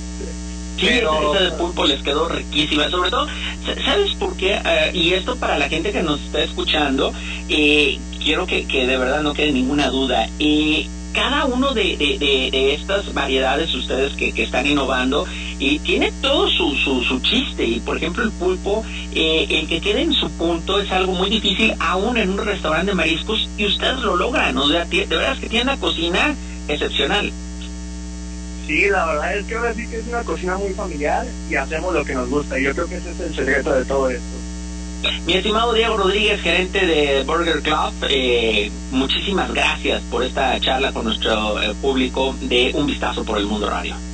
Sí, 0.78 0.86
esa 0.88 1.40
de 1.44 1.50
pulpo 1.52 1.84
les 1.86 2.02
quedó 2.02 2.28
riquísima. 2.28 2.88
Sobre 2.88 3.10
todo, 3.10 3.26
sa- 3.26 3.84
¿sabes 3.84 4.14
por 4.14 4.34
qué? 4.36 4.54
Eh, 4.64 4.90
y 4.94 5.12
esto 5.12 5.36
para 5.36 5.58
la 5.58 5.68
gente 5.68 5.92
que 5.92 6.02
nos 6.02 6.20
está 6.22 6.42
escuchando, 6.42 7.12
eh, 7.50 7.98
quiero 8.22 8.46
que, 8.46 8.64
que 8.66 8.86
de 8.86 8.96
verdad 8.96 9.22
no 9.22 9.34
quede 9.34 9.52
ninguna 9.52 9.88
duda. 9.88 10.26
Eh, 10.38 10.88
cada 11.12 11.44
uno 11.46 11.74
de, 11.74 11.96
de- 11.96 12.18
de- 12.18 12.74
estas 12.74 13.12
variedades, 13.14 13.74
ustedes 13.74 14.12
que, 14.14 14.32
que 14.32 14.44
están 14.44 14.66
innovando, 14.66 15.26
y 15.58 15.78
tiene 15.80 16.12
todo 16.22 16.48
su, 16.48 16.74
su, 16.76 17.02
su 17.04 17.20
chiste. 17.20 17.64
Y 17.64 17.80
por 17.80 17.96
ejemplo, 17.96 18.22
el 18.24 18.30
pulpo, 18.32 18.84
eh, 19.14 19.46
el 19.50 19.68
que 19.68 19.80
quede 19.80 20.02
en 20.02 20.12
su 20.12 20.30
punto 20.30 20.80
es 20.80 20.90
algo 20.90 21.12
muy 21.12 21.28
difícil, 21.30 21.74
aún 21.80 22.16
en 22.16 22.30
un 22.30 22.38
restaurante 22.44 22.92
de 22.92 22.94
mariscos, 22.94 23.48
y 23.58 23.66
ustedes 23.66 23.98
lo 24.00 24.16
logran. 24.16 24.56
O 24.58 24.68
sea, 24.68 24.84
de 24.84 25.06
verdad 25.06 25.32
es 25.34 25.40
que 25.40 25.48
tienen 25.48 25.68
una 25.68 25.78
cocina 25.80 26.34
excepcional. 26.68 27.30
Sí, 28.66 28.88
la 28.88 29.04
verdad 29.06 29.36
es 29.36 29.46
que 29.46 29.54
ahora 29.56 29.74
sí 29.74 29.86
que 29.88 29.98
es 29.98 30.06
una 30.06 30.22
cocina 30.22 30.56
muy 30.56 30.72
familiar 30.74 31.26
y 31.50 31.56
hacemos 31.56 31.92
lo 31.92 32.04
que 32.04 32.14
nos 32.14 32.28
gusta. 32.28 32.58
Y 32.58 32.64
yo 32.64 32.72
creo 32.72 32.88
que 32.88 32.96
ese 32.98 33.10
es 33.10 33.20
el 33.20 33.34
secreto 33.34 33.72
de 33.72 33.84
todo 33.84 34.08
esto. 34.08 34.22
Mi 35.26 35.34
estimado 35.34 35.72
Diego 35.72 35.96
Rodríguez, 35.96 36.40
gerente 36.40 36.84
de 36.84 37.22
Burger 37.24 37.62
Club, 37.62 37.92
eh, 38.08 38.70
muchísimas 38.90 39.52
gracias 39.52 40.02
por 40.10 40.22
esta 40.22 40.58
charla 40.60 40.92
con 40.92 41.04
nuestro 41.04 41.60
eh, 41.60 41.74
público 41.80 42.34
de 42.40 42.72
Un 42.74 42.86
Vistazo 42.86 43.24
por 43.24 43.38
el 43.38 43.46
Mundo 43.46 43.68
Radio. 43.68 44.09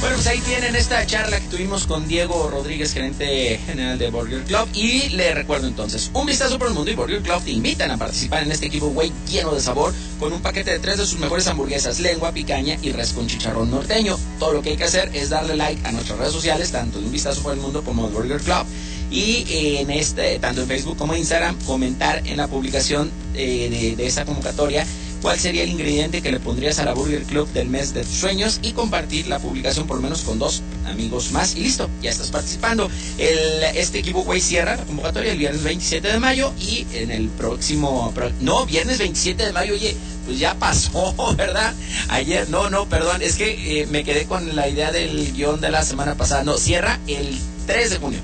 Bueno, 0.00 0.14
pues 0.14 0.28
ahí 0.28 0.38
tienen 0.42 0.76
esta 0.76 1.04
charla 1.06 1.40
que 1.40 1.48
tuvimos 1.48 1.88
con 1.88 2.06
Diego 2.06 2.48
Rodríguez, 2.48 2.92
gerente 2.92 3.58
general 3.66 3.98
de 3.98 4.10
Burger 4.10 4.44
Club. 4.44 4.68
Y 4.72 5.08
le 5.08 5.34
recuerdo 5.34 5.66
entonces, 5.66 6.12
un 6.14 6.24
vistazo 6.24 6.56
por 6.56 6.68
el 6.68 6.74
mundo 6.74 6.90
y 6.92 6.94
Burger 6.94 7.20
Club 7.20 7.42
te 7.42 7.50
invitan 7.50 7.90
a 7.90 7.96
participar 7.96 8.44
en 8.44 8.52
este 8.52 8.66
equipo 8.66 8.90
güey 8.90 9.10
lleno 9.28 9.52
de 9.52 9.60
sabor 9.60 9.92
con 10.20 10.32
un 10.32 10.40
paquete 10.40 10.70
de 10.70 10.78
tres 10.78 10.98
de 10.98 11.06
sus 11.06 11.18
mejores 11.18 11.48
hamburguesas, 11.48 11.98
lengua, 11.98 12.30
picaña 12.30 12.78
y 12.80 12.92
res 12.92 13.12
con 13.12 13.26
chicharrón 13.26 13.72
norteño. 13.72 14.16
Todo 14.38 14.52
lo 14.52 14.62
que 14.62 14.70
hay 14.70 14.76
que 14.76 14.84
hacer 14.84 15.10
es 15.14 15.30
darle 15.30 15.56
like 15.56 15.84
a 15.84 15.90
nuestras 15.90 16.16
redes 16.16 16.32
sociales, 16.32 16.70
tanto 16.70 17.00
de 17.00 17.06
un 17.06 17.12
vistazo 17.12 17.42
por 17.42 17.52
el 17.52 17.58
mundo 17.58 17.82
como 17.82 18.06
de 18.06 18.14
Burger 18.14 18.40
Club. 18.40 18.66
Y 19.10 19.46
en 19.80 19.90
este, 19.90 20.38
tanto 20.38 20.62
en 20.62 20.68
Facebook 20.68 20.96
como 20.96 21.14
en 21.14 21.20
Instagram, 21.20 21.58
comentar 21.64 22.24
en 22.24 22.36
la 22.36 22.46
publicación 22.46 23.10
eh, 23.34 23.68
de, 23.68 23.96
de 23.96 24.06
esta 24.06 24.24
convocatoria 24.24 24.86
cuál 25.22 25.38
sería 25.38 25.62
el 25.62 25.70
ingrediente 25.70 26.22
que 26.22 26.30
le 26.30 26.40
pondrías 26.40 26.78
a 26.78 26.84
la 26.84 26.94
Burger 26.94 27.22
Club 27.24 27.48
del 27.52 27.68
mes 27.68 27.94
de 27.94 28.02
tus 28.02 28.14
sueños 28.14 28.60
y 28.62 28.72
compartir 28.72 29.26
la 29.26 29.38
publicación 29.38 29.86
por 29.86 29.96
lo 29.96 30.02
menos 30.02 30.22
con 30.22 30.38
dos 30.38 30.62
amigos 30.86 31.32
más 31.32 31.56
y 31.56 31.60
listo, 31.60 31.88
ya 32.02 32.10
estás 32.10 32.30
participando. 32.30 32.90
El, 33.18 33.64
este 33.76 33.98
equipo 33.98 34.22
güey 34.22 34.40
cierra 34.40 34.76
la 34.76 34.84
convocatoria 34.84 35.32
el 35.32 35.38
viernes 35.38 35.62
27 35.62 36.08
de 36.08 36.18
mayo 36.18 36.52
y 36.58 36.86
en 36.94 37.10
el 37.10 37.28
próximo, 37.28 38.12
no, 38.40 38.66
viernes 38.66 38.98
27 38.98 39.46
de 39.46 39.52
mayo, 39.52 39.74
oye, 39.74 39.96
pues 40.26 40.38
ya 40.38 40.54
pasó, 40.54 41.14
¿verdad? 41.36 41.74
Ayer, 42.08 42.48
no, 42.50 42.70
no, 42.70 42.88
perdón, 42.88 43.22
es 43.22 43.36
que 43.36 43.80
eh, 43.80 43.86
me 43.86 44.04
quedé 44.04 44.24
con 44.26 44.54
la 44.54 44.68
idea 44.68 44.92
del 44.92 45.32
guion 45.32 45.60
de 45.60 45.70
la 45.70 45.82
semana 45.82 46.14
pasada, 46.14 46.44
no, 46.44 46.58
cierra 46.58 46.98
el 47.06 47.38
3 47.66 47.90
de 47.90 47.96
junio, 47.96 48.20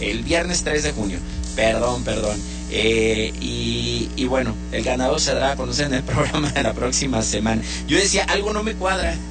el 0.00 0.22
viernes 0.22 0.62
3 0.64 0.82
de 0.82 0.92
junio, 0.92 1.18
perdón, 1.56 2.04
perdón. 2.04 2.38
Eh, 2.70 3.32
y, 3.40 4.24
bueno, 4.26 4.54
el 4.72 4.84
ganador 4.84 5.20
se 5.20 5.32
dará 5.32 5.52
a 5.52 5.56
conocer 5.56 5.86
en 5.86 5.94
el 5.94 6.02
programa 6.04 6.50
de 6.52 6.62
la 6.62 6.74
próxima 6.74 7.22
semana. 7.22 7.62
Yo 7.86 7.96
decía, 7.96 8.24
algo 8.24 8.52
no 8.52 8.62
me 8.62 8.74
cuadra. 8.74 9.14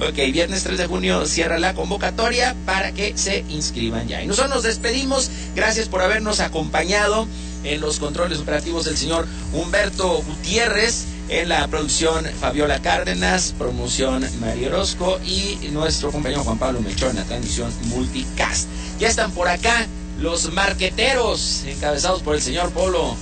Ok, 0.00 0.16
viernes 0.32 0.64
3 0.64 0.76
de 0.76 0.86
junio 0.86 1.24
cierra 1.26 1.58
la 1.58 1.74
convocatoria 1.74 2.56
para 2.66 2.92
que 2.92 3.16
se 3.16 3.44
inscriban 3.48 4.08
ya. 4.08 4.22
Y 4.22 4.26
nosotros 4.26 4.54
nos 4.54 4.62
despedimos. 4.64 5.30
Gracias 5.54 5.88
por 5.88 6.02
habernos 6.02 6.40
acompañado 6.40 7.28
en 7.62 7.80
los 7.80 7.98
controles 7.98 8.38
operativos 8.38 8.84
del 8.84 8.96
señor 8.96 9.26
Humberto 9.52 10.22
Gutiérrez. 10.22 11.06
En 11.28 11.48
la 11.48 11.66
producción 11.66 12.24
Fabiola 12.40 12.80
Cárdenas, 12.82 13.52
promoción 13.58 14.24
Mario 14.40 14.68
Orozco 14.68 15.18
y 15.24 15.58
nuestro 15.72 16.12
compañero 16.12 16.44
Juan 16.44 16.58
Pablo 16.58 16.80
Melchor 16.80 17.10
en 17.10 17.16
la 17.16 17.24
transmisión 17.24 17.72
Multicast. 17.86 18.68
Ya 19.00 19.08
están 19.08 19.32
por 19.32 19.48
acá 19.48 19.86
los 20.20 20.52
marqueteros, 20.52 21.64
encabezados 21.66 22.22
por 22.22 22.34
el 22.34 22.42
señor 22.42 22.70
Polo 22.70 23.16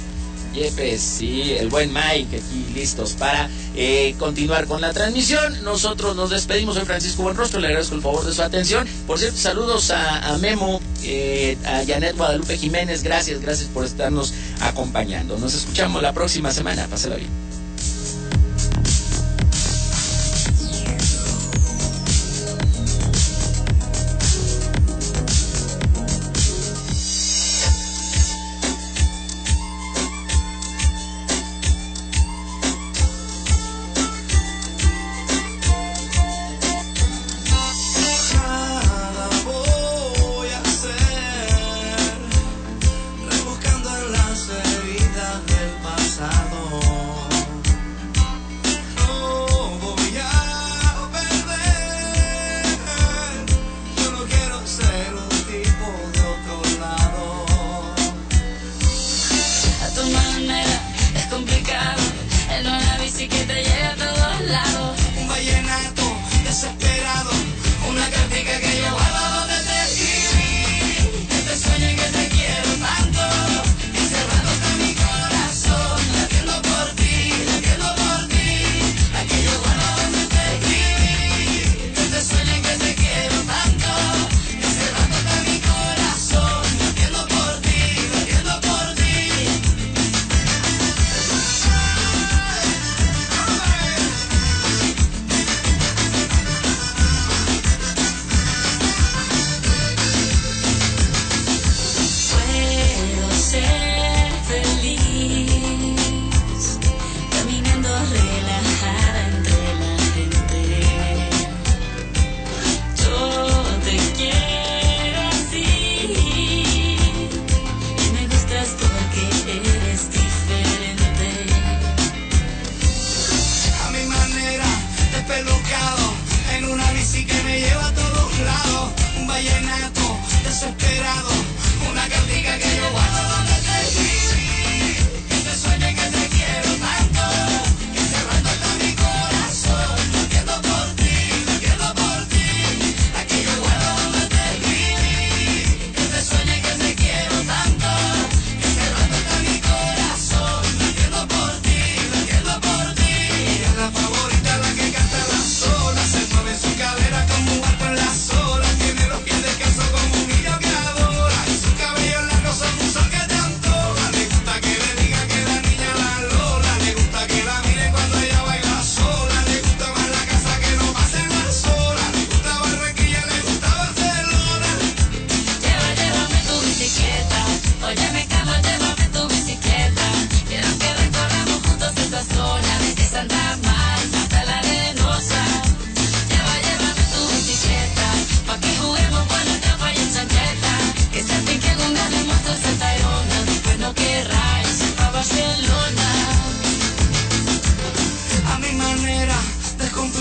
Yepes 0.54 1.00
sí, 1.00 1.52
el 1.58 1.68
buen 1.68 1.92
Mike, 1.92 2.36
aquí 2.36 2.72
listos 2.74 3.14
para 3.14 3.50
eh, 3.74 4.14
continuar 4.18 4.66
con 4.66 4.80
la 4.80 4.92
transmisión. 4.92 5.64
Nosotros 5.64 6.14
nos 6.14 6.30
despedimos, 6.30 6.76
soy 6.76 6.84
Francisco 6.84 7.22
Buenrostro, 7.22 7.60
le 7.60 7.68
agradezco 7.68 7.96
el 7.96 8.02
favor 8.02 8.24
de 8.24 8.32
su 8.32 8.42
atención. 8.42 8.86
Por 9.06 9.18
cierto, 9.18 9.36
saludos 9.36 9.90
a, 9.90 10.32
a 10.32 10.38
Memo, 10.38 10.80
eh, 11.02 11.58
a 11.64 11.84
Janet 11.84 12.16
Guadalupe 12.16 12.56
Jiménez, 12.56 13.02
gracias, 13.02 13.40
gracias 13.40 13.68
por 13.68 13.84
estarnos 13.84 14.32
acompañando. 14.60 15.36
Nos 15.38 15.54
escuchamos 15.54 16.02
la 16.02 16.12
próxima 16.12 16.52
semana, 16.52 16.86
pásela 16.86 17.16
bien. 17.16 17.43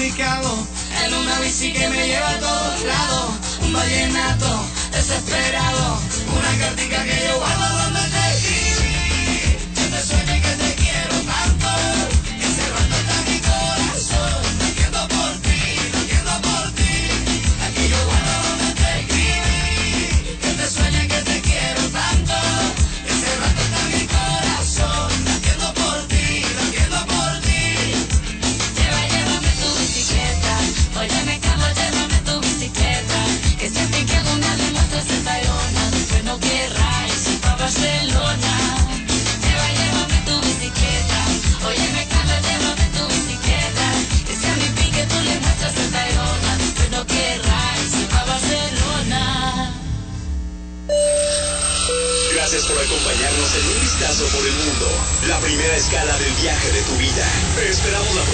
en 0.05 1.13
una 1.13 1.39
bici 1.39 1.71
que 1.71 1.87
me 1.87 2.05
lleva 2.05 2.29
a 2.29 2.39
todos 2.39 2.81
lados. 2.83 3.31
Un 3.61 3.71
vallenato 3.71 4.65
desesperado, 4.91 5.97
una 6.27 6.57
cartica 6.59 7.03
que 7.05 7.25
yo 7.25 7.37
guardo 7.39 7.83
donde 7.83 8.01
te 8.09 8.22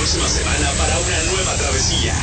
próxima 0.10 0.28
semana 0.28 0.72
para 0.72 0.98
una 0.98 1.24
nueva 1.32 1.54
travesía. 1.56 2.16